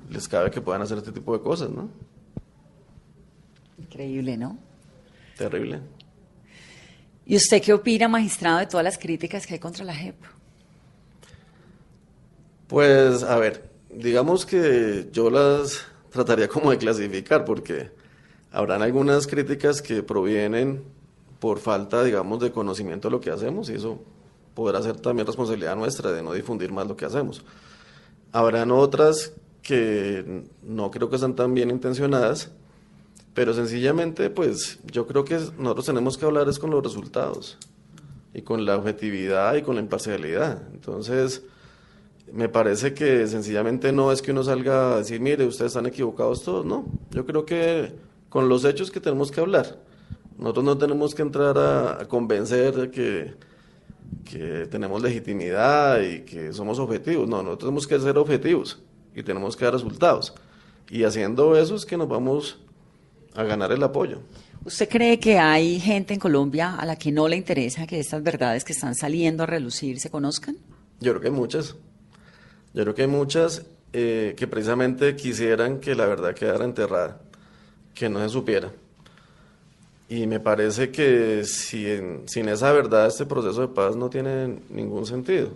[0.09, 1.89] les cabe que puedan hacer este tipo de cosas, no?
[3.77, 4.57] Increíble, ¿no?
[5.37, 5.81] Terrible.
[7.25, 10.15] ¿Y usted qué opina, magistrado, de todas las críticas que hay contra la JEP?
[12.67, 17.91] Pues, a ver, digamos que yo las trataría como de clasificar, porque
[18.53, 20.97] habrán algunas críticas que provienen
[21.39, 23.99] por falta, digamos, de conocimiento de lo que hacemos, y eso
[24.53, 27.43] podrá ser también responsabilidad nuestra de no difundir más lo que hacemos.
[28.31, 32.51] Habrán otras que no creo que sean tan bien intencionadas,
[33.33, 37.57] pero sencillamente, pues yo creo que nosotros tenemos que hablar es con los resultados
[38.33, 40.61] y con la objetividad y con la imparcialidad.
[40.73, 41.43] Entonces,
[42.33, 46.43] me parece que sencillamente no es que uno salga a decir, mire, ustedes están equivocados
[46.43, 46.85] todos, no.
[47.11, 47.93] Yo creo que
[48.29, 49.77] con los hechos que tenemos que hablar.
[50.39, 53.33] Nosotros no tenemos que entrar a, a convencer que,
[54.23, 57.27] que tenemos legitimidad y que somos objetivos.
[57.27, 58.79] No, nosotros tenemos que ser objetivos
[59.13, 60.33] y tenemos que dar resultados.
[60.89, 62.57] Y haciendo eso es que nos vamos
[63.35, 64.19] a ganar el apoyo.
[64.65, 68.21] ¿Usted cree que hay gente en Colombia a la que no le interesa que estas
[68.21, 70.57] verdades que están saliendo a relucir se conozcan?
[70.99, 71.75] Yo creo que hay muchas.
[72.73, 77.21] Yo creo que hay muchas eh, que precisamente quisieran que la verdad quedara enterrada,
[77.93, 78.71] que no se supiera.
[80.09, 85.05] Y me parece que sin, sin esa verdad este proceso de paz no tiene ningún
[85.05, 85.49] sentido.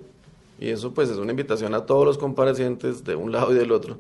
[0.59, 3.71] Y eso pues es una invitación a todos los comparecientes de un lado y del
[3.71, 3.97] otro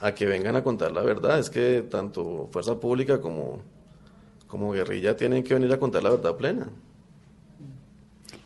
[0.00, 1.38] a que vengan a contar la verdad.
[1.38, 3.60] Es que tanto fuerza pública como,
[4.46, 6.68] como guerrilla tienen que venir a contar la verdad plena.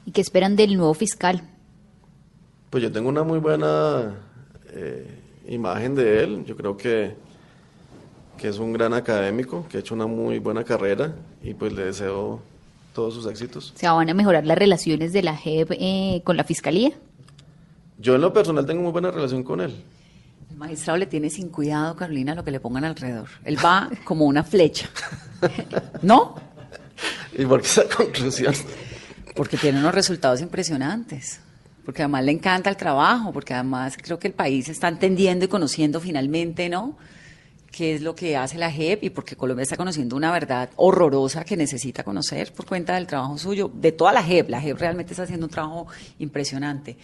[0.06, 1.42] ¿Y qué esperan del nuevo fiscal?
[2.70, 4.16] Pues yo tengo una muy buena
[4.72, 5.06] eh,
[5.48, 6.44] imagen de él.
[6.44, 7.14] Yo creo que,
[8.40, 11.84] que es un gran académico, que ha hecho una muy buena carrera y pues le
[11.84, 12.40] deseo
[12.94, 13.74] todos sus éxitos.
[13.76, 16.90] ¿Se van a mejorar las relaciones de la JEP eh, con la fiscalía?
[17.98, 19.84] Yo en lo personal tengo muy buena relación con él.
[20.50, 23.28] El magistrado le tiene sin cuidado, Carolina, lo que le pongan alrededor.
[23.44, 24.88] Él va como una flecha.
[26.02, 26.36] ¿No?
[27.36, 28.54] ¿Y por qué esa conclusión?
[29.36, 31.40] Porque tiene unos resultados impresionantes.
[31.84, 35.48] Porque además le encanta el trabajo, porque además creo que el país está entendiendo y
[35.48, 36.96] conociendo finalmente, ¿no?
[37.70, 41.44] Qué es lo que hace la JEP y porque Colombia está conociendo una verdad horrorosa
[41.44, 44.50] que necesita conocer por cuenta del trabajo suyo, de toda la JEP.
[44.50, 45.86] La JEP realmente está haciendo un trabajo
[46.18, 46.96] impresionante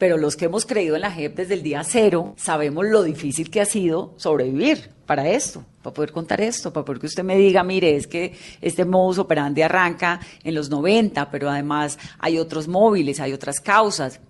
[0.00, 3.50] pero los que hemos creído en la JEP desde el día cero sabemos lo difícil
[3.50, 7.36] que ha sido sobrevivir para esto, para poder contar esto, para poder que usted me
[7.36, 12.66] diga, mire, es que este modus operandi arranca en los 90, pero además hay otros
[12.66, 14.20] móviles, hay otras causas,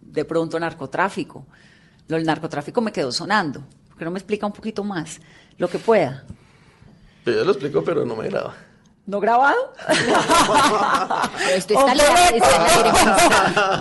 [0.00, 1.44] de pronto narcotráfico.
[2.08, 3.62] Lo del narcotráfico me quedó sonando,
[4.00, 5.20] porque no me explica un poquito más,
[5.58, 6.24] lo que pueda.
[7.26, 8.54] Yo lo explico, pero no me graba.
[9.04, 9.74] ¿No grabado?
[9.86, 12.90] Pero esto está, al aire, está al aire.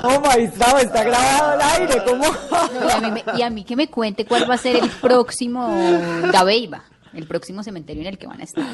[0.03, 2.25] Oh, magistrado, está grabado al aire, ¿cómo?
[2.25, 4.89] No, y, a mí, y a mí que me cuente cuál va a ser el
[4.89, 5.73] próximo
[6.33, 8.65] Dabeiba, el próximo cementerio en el que van a estar.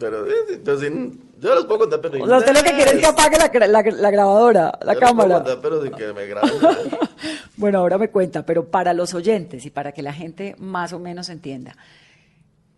[0.00, 2.24] Pero, eh, pero sin- yo los puedo contar, pero...
[2.24, 5.00] O sea, usted lo que quiere es que apague la, la- la grabadora, la Yo
[5.00, 5.34] los puedo cámara.
[5.36, 6.50] contar, pero sin que me graben.
[7.56, 10.98] Bueno, ahora me cuenta, pero para los oyentes y para que la gente más o
[10.98, 11.76] menos entienda,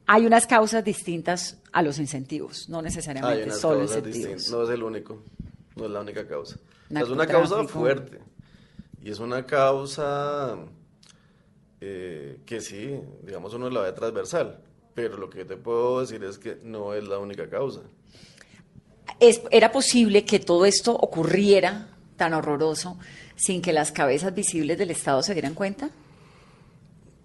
[0.07, 4.17] hay unas causas distintas a los incentivos, no necesariamente solo incentivos.
[4.19, 4.51] distintas.
[4.51, 5.23] No es el único.
[5.77, 6.57] No es la única causa.
[6.57, 8.19] O sea, es una causa fuerte.
[9.05, 10.57] Y es una causa
[11.81, 14.59] eh, que sí, digamos, uno la ve transversal.
[14.95, 17.81] Pero lo que te puedo decir es que no es la única causa.
[19.21, 22.99] Es- ¿Era posible que todo esto ocurriera tan horroroso
[23.37, 25.91] sin que las cabezas visibles del Estado se dieran cuenta?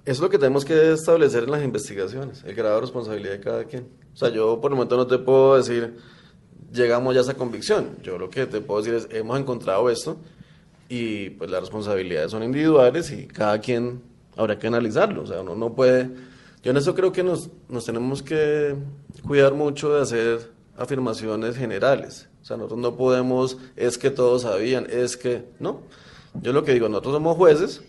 [0.05, 3.63] Es lo que tenemos que establecer en las investigaciones, el grado de responsabilidad de cada
[3.65, 3.87] quien.
[4.13, 5.97] O sea, yo por el momento no te puedo decir,
[6.71, 7.97] llegamos ya a esa convicción.
[8.01, 10.17] Yo lo que te puedo decir es, hemos encontrado esto
[10.87, 14.01] y pues las responsabilidades son individuales y cada quien
[14.37, 15.23] habrá que analizarlo.
[15.23, 16.09] O sea, uno no puede...
[16.67, 18.75] Yo en eso creo que nos, nos tenemos que
[19.25, 22.27] cuidar mucho de hacer afirmaciones generales.
[22.41, 25.45] O sea, nosotros no podemos, es que todos sabían, es que...
[25.61, 25.83] No.
[26.41, 27.83] Yo lo que digo, nosotros somos jueces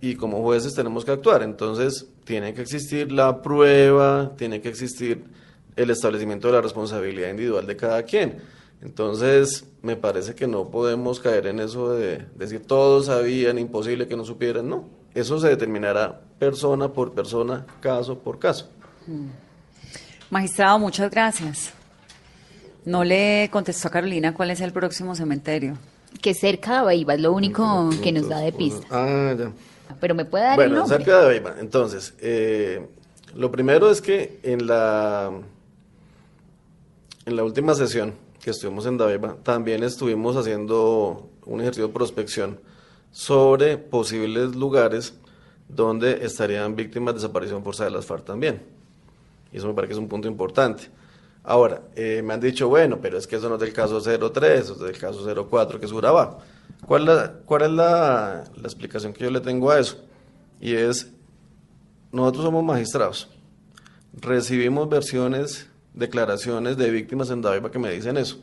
[0.00, 1.42] y como jueces tenemos que actuar.
[1.42, 5.24] Entonces, tiene que existir la prueba, tiene que existir
[5.74, 8.38] el establecimiento de la responsabilidad individual de cada quien.
[8.82, 14.16] Entonces, me parece que no podemos caer en eso de decir todos sabían, imposible que
[14.16, 14.99] no supieran, no.
[15.14, 18.68] Eso se determinará persona por persona, caso por caso.
[20.30, 21.72] Magistrado, muchas gracias.
[22.84, 25.76] No le contestó a Carolina cuál es el próximo cementerio.
[26.22, 28.86] Que cerca de Bahía es lo único que nos da de pista.
[28.90, 29.50] Ah, ya.
[30.00, 30.96] Pero me puede dar el Bueno, nombre.
[30.98, 31.54] cerca de Beiba.
[31.60, 32.86] Entonces, eh,
[33.34, 35.30] lo primero es que en la,
[37.26, 42.60] en la última sesión que estuvimos en Dabeiba, también estuvimos haciendo un ejercicio de prospección
[43.10, 45.14] sobre posibles lugares
[45.68, 48.62] donde estarían víctimas de desaparición forzada de las FARC también.
[49.52, 50.84] Y eso me parece que es un punto importante.
[51.42, 54.60] Ahora, eh, me han dicho, bueno, pero es que eso no es del caso 03,
[54.60, 56.38] eso es del caso 04, que es Urabá.
[56.86, 59.96] ¿Cuál, la- cuál es la, la explicación que yo le tengo a eso?
[60.60, 61.10] Y es,
[62.12, 63.28] nosotros somos magistrados,
[64.20, 68.38] recibimos versiones, declaraciones de víctimas en Daviva que me dicen eso.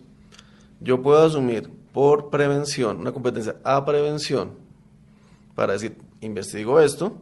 [0.80, 4.52] Yo puedo asumir por prevención, una competencia a prevención,
[5.56, 7.18] para decir, investigo esto,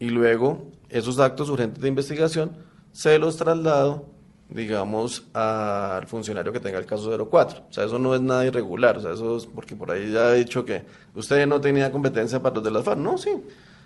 [0.00, 2.56] y luego esos actos urgentes de investigación
[2.90, 4.06] se los traslado,
[4.48, 7.66] digamos, al funcionario que tenga el caso 04.
[7.70, 10.34] O sea, eso no es nada irregular, o sea, eso es porque por ahí ya
[10.34, 10.82] he dicho que
[11.14, 12.98] usted no tenía competencia para los de las FARC.
[12.98, 13.30] No, sí.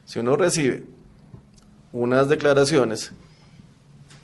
[0.06, 0.84] Si uno recibe
[1.92, 3.12] unas declaraciones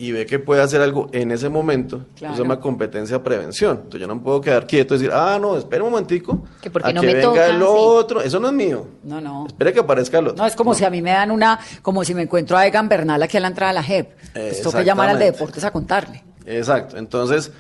[0.01, 2.33] y ve que puede hacer algo en ese momento, Claro.
[2.35, 3.77] eso se llama competencia prevención.
[3.77, 6.71] Entonces yo no me puedo quedar quieto y decir, ah, no, espera un momentico, Que
[6.71, 7.65] porque a no que me venga toca, el sí.
[7.67, 8.87] otro, eso no es mío.
[9.05, 9.47] No, no.
[9.47, 10.39] Espere que aparezca el otro.
[10.39, 12.89] No, es como si a mí me dan una, como si me encuentro a Egan
[12.89, 14.11] Bernal aquí a la entrada de la JEP.
[14.33, 16.25] Pues que llamar al de deportes a contarle.
[16.47, 16.97] Exacto.
[16.97, 17.53] Entonces,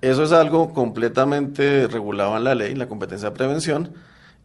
[0.00, 3.92] eso es algo completamente regulado en la ley, la competencia de prevención.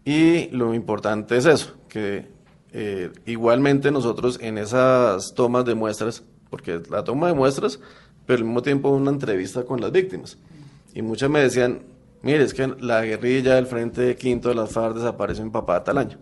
[0.03, 2.27] Y lo importante es eso, que
[2.73, 6.23] eh, igualmente nosotros en esas tomas de muestras,
[6.57, 7.79] porque la toma de muestras,
[8.25, 10.37] pero al mismo tiempo una entrevista con las víctimas.
[10.95, 11.83] Y muchas me decían,
[12.23, 15.99] mire, es que la guerrilla del Frente Quinto de las FARC desapareció en papá tal
[15.99, 16.17] año.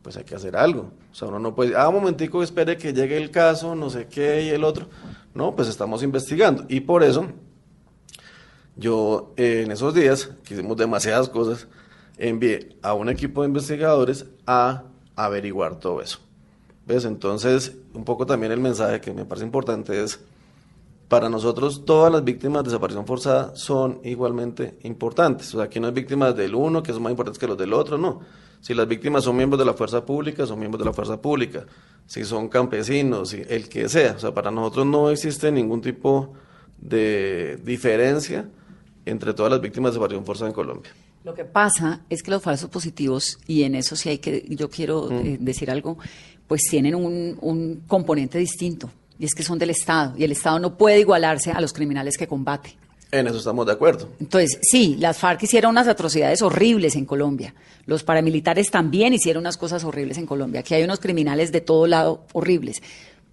[0.00, 0.92] Pues hay que hacer algo.
[1.10, 4.06] O sea, uno no puede, ah, un momentico, espere que llegue el caso, no sé
[4.06, 4.86] qué, y el otro.
[5.34, 6.64] No, pues estamos investigando.
[6.68, 7.26] Y por eso,
[8.76, 11.66] yo eh, en esos días, que hicimos demasiadas cosas,
[12.16, 14.84] envié a un equipo de investigadores a
[15.16, 16.20] averiguar todo eso.
[16.90, 17.04] ¿Ves?
[17.04, 20.18] Entonces, un poco también el mensaje que me parece importante es,
[21.06, 25.54] para nosotros todas las víctimas de desaparición forzada son igualmente importantes.
[25.54, 27.74] O sea, aquí no hay víctimas del uno que son más importantes que los del
[27.74, 28.22] otro, no.
[28.60, 31.64] Si las víctimas son miembros de la fuerza pública, son miembros de la fuerza pública.
[32.06, 34.14] Si son campesinos, si el que sea.
[34.16, 36.34] O sea, para nosotros no existe ningún tipo
[36.76, 38.48] de diferencia
[39.06, 40.90] entre todas las víctimas de desaparición forzada en Colombia.
[41.22, 44.70] Lo que pasa es que los falsos positivos, y en eso sí hay que, yo
[44.70, 45.98] quiero eh, decir algo,
[46.50, 48.90] pues tienen un, un componente distinto,
[49.20, 52.18] y es que son del Estado, y el Estado no puede igualarse a los criminales
[52.18, 52.76] que combate.
[53.12, 54.08] En eso estamos de acuerdo.
[54.18, 57.54] Entonces, sí, las FARC hicieron unas atrocidades horribles en Colombia.
[57.86, 60.62] Los paramilitares también hicieron unas cosas horribles en Colombia.
[60.62, 62.82] Aquí hay unos criminales de todo lado horribles.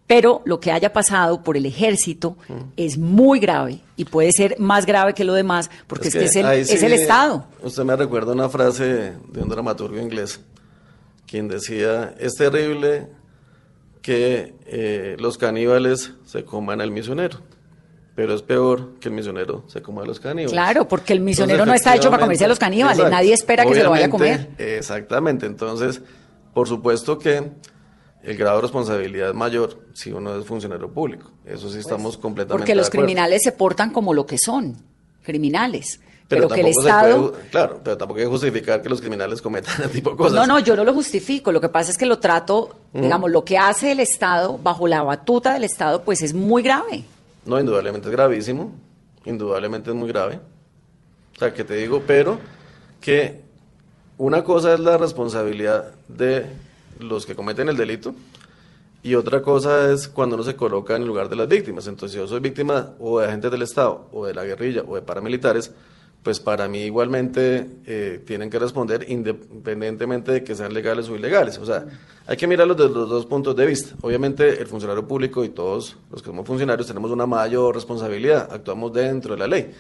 [0.06, 2.38] Pero lo que haya pasado por el ejército
[2.76, 6.36] es muy grave y puede ser más grave que lo demás porque es, que, es,
[6.36, 7.48] el, es el Estado.
[7.64, 10.40] Usted me recuerda una frase de un dramaturgo inglés,
[11.28, 13.08] quien decía, es terrible
[14.02, 17.40] que eh, los caníbales se coman al misionero,
[18.16, 20.52] pero es peor que el misionero se coma a los caníbales.
[20.54, 23.66] Claro, porque el misionero Entonces, no está hecho para comerse a los caníbales, nadie espera
[23.66, 24.50] que se lo vaya a comer.
[24.58, 26.02] Exactamente, entonces,
[26.54, 27.52] por supuesto que
[28.24, 31.32] el grado de responsabilidad es mayor si uno es funcionario público.
[31.46, 33.06] Eso sí estamos completamente Pues, Porque los de acuerdo.
[33.06, 34.78] criminales se portan como lo que son,
[35.24, 36.00] criminales.
[36.28, 37.32] Pero, que el Estado...
[37.32, 40.34] puede- claro, pero tampoco hay que justificar que los criminales cometan ese tipo de cosas.
[40.34, 41.52] No, no, yo no lo justifico.
[41.52, 45.04] Lo que pasa es que lo trato, digamos, lo que hace el Estado bajo la
[45.04, 47.06] batuta del Estado, pues es muy grave.
[47.46, 48.74] No, indudablemente es gravísimo,
[49.26, 50.40] indudablemente es muy grave.
[51.36, 52.40] O sea, que te digo, pero
[53.00, 53.42] que
[54.18, 56.46] una cosa es la responsabilidad de
[57.00, 58.16] los que cometen el delito
[59.04, 61.88] y otra cosa es cuando uno se coloca en el lugar de las víctimas.
[61.88, 64.96] Entonces, si yo soy víctima o de agentes del Estado, o de la guerrilla, o
[64.96, 65.72] de paramilitares,
[66.28, 71.58] pues para mí igualmente eh, tienen que responder independientemente de que sean legales o ilegales.
[71.58, 71.86] O sea,
[72.26, 73.96] hay que mirarlo desde los dos puntos de vista.
[74.02, 78.92] Obviamente el funcionario público y todos los que somos funcionarios tenemos una mayor responsabilidad, actuamos
[78.92, 79.72] dentro de la ley.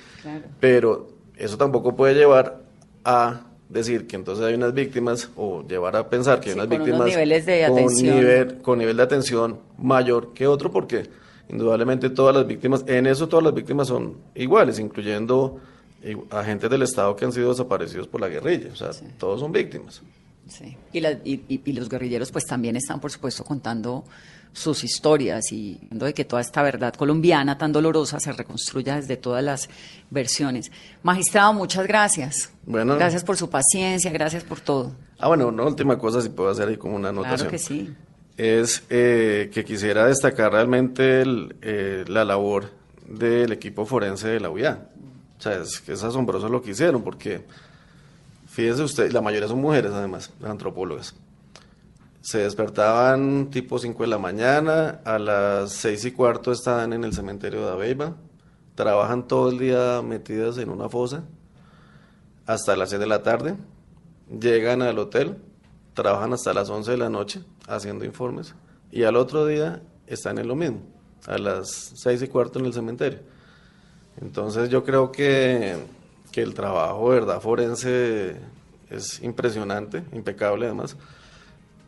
[0.61, 2.61] Pero eso tampoco puede llevar
[3.03, 6.75] a decir que entonces hay unas víctimas o llevar a pensar que hay unas con
[6.77, 8.15] unos víctimas niveles de con atención.
[8.15, 11.09] nivel con nivel de atención mayor que otro porque
[11.49, 15.59] indudablemente todas las víctimas en eso todas las víctimas son iguales incluyendo
[16.31, 20.01] agentes del estado que han sido desaparecidos por la guerrilla o sea todos son víctimas
[20.49, 20.77] Sí.
[20.93, 24.05] Y, la- y- y- y los guerrilleros pues también están, por supuesto, contando
[24.53, 29.43] sus historias y de que toda esta verdad colombiana tan dolorosa se reconstruya desde todas
[29.43, 29.67] las
[30.09, 30.71] versiones.
[31.03, 32.49] Magistrado, muchas gracias.
[32.65, 32.95] Bueno.
[32.95, 34.93] Gracias por su paciencia, gracias por todo.
[35.19, 37.39] Ah, bueno, una última cosa, si puedo hacer ahí como una anotación.
[37.39, 37.93] Claro que sí.
[38.37, 42.71] Es eh, que quisiera destacar realmente el, eh, la labor
[43.05, 44.87] del equipo forense de la UIA.
[45.37, 47.45] O sea, es, es asombroso lo que hicieron, porque
[48.47, 51.13] fíjese usted, la mayoría son mujeres además, antropólogas.
[52.21, 57.13] Se despertaban tipo 5 de la mañana, a las 6 y cuarto estaban en el
[57.13, 58.15] cementerio de Aveiva,
[58.75, 61.23] trabajan todo el día metidas en una fosa
[62.45, 63.55] hasta las 6 de la tarde,
[64.39, 65.37] llegan al hotel,
[65.93, 68.55] trabajan hasta las 11 de la noche haciendo informes
[68.91, 70.81] y al otro día están en lo mismo,
[71.27, 73.19] a las 6 y cuarto en el cementerio.
[74.21, 75.75] Entonces yo creo que,
[76.31, 78.35] que el trabajo, verdad, forense
[78.89, 80.95] es impresionante, impecable además,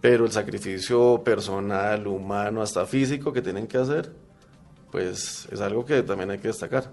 [0.01, 4.11] pero el sacrificio personal, humano, hasta físico que tienen que hacer,
[4.91, 6.89] pues es algo que también hay que destacar.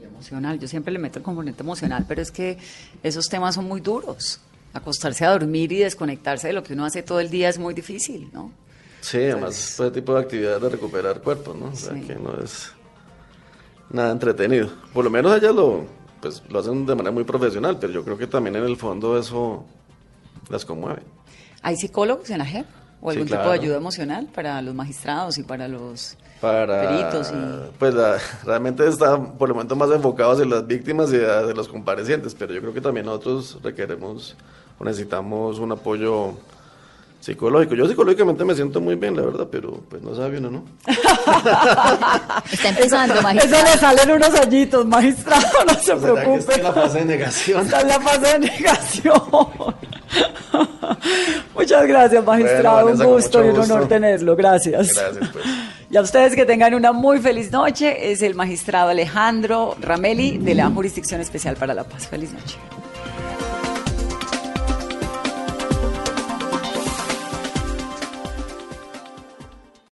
[0.00, 2.58] Y emocional, yo siempre le meto el componente emocional, pero es que
[3.02, 4.40] esos temas son muy duros.
[4.74, 7.72] Acostarse a dormir y desconectarse de lo que uno hace todo el día es muy
[7.74, 8.52] difícil, ¿no?
[9.00, 11.66] Sí, además ese tipo de actividades de recuperar cuerpos, ¿no?
[11.66, 12.00] O sea, Sí.
[12.02, 12.70] que no es
[13.90, 14.68] nada entretenido.
[14.92, 15.84] Por lo menos ellas lo,
[16.20, 19.18] pues, lo hacen de manera muy profesional, pero yo creo que también en el fondo
[19.18, 19.64] eso
[20.50, 21.02] las conmueve.
[21.62, 22.66] ¿Hay psicólogos en la JEP?
[23.00, 27.30] ¿O Sí, algún tipo de ayuda emocional para los magistrados y para los Para, peritos?
[27.30, 27.70] Y...
[27.78, 31.68] pues la- realmente está por el momento más enfocado hacia las víctimas y hacia los
[31.68, 34.34] comparecientes, pero yo creo que también nosotros requeremos
[34.80, 36.32] o necesitamos un apoyo
[37.28, 37.74] psicológico.
[37.74, 40.64] Yo psicológicamente me siento muy bien, la verdad, pero pues no sabe uno, ¿no?
[42.52, 43.64] Está empezando, Eso magistrado.
[43.64, 46.38] le salen unos añitos, magistrado, no se ¿Será que preocupe.
[46.38, 47.64] está en la fase de negación?
[47.66, 49.22] Está en la fase de negación.
[51.54, 52.82] Muchas gracias, magistrado.
[52.82, 53.88] Bueno, Vanessa, un gusto y un honor gusto.
[53.88, 54.34] tenerlo.
[54.36, 54.94] Gracias.
[54.94, 55.44] Gracias, pues.
[55.90, 58.10] Y a ustedes que tengan una muy feliz noche.
[58.10, 62.06] Es el magistrado Alejandro Rameli de la Jurisdicción Especial para la Paz.
[62.08, 62.56] Feliz noche.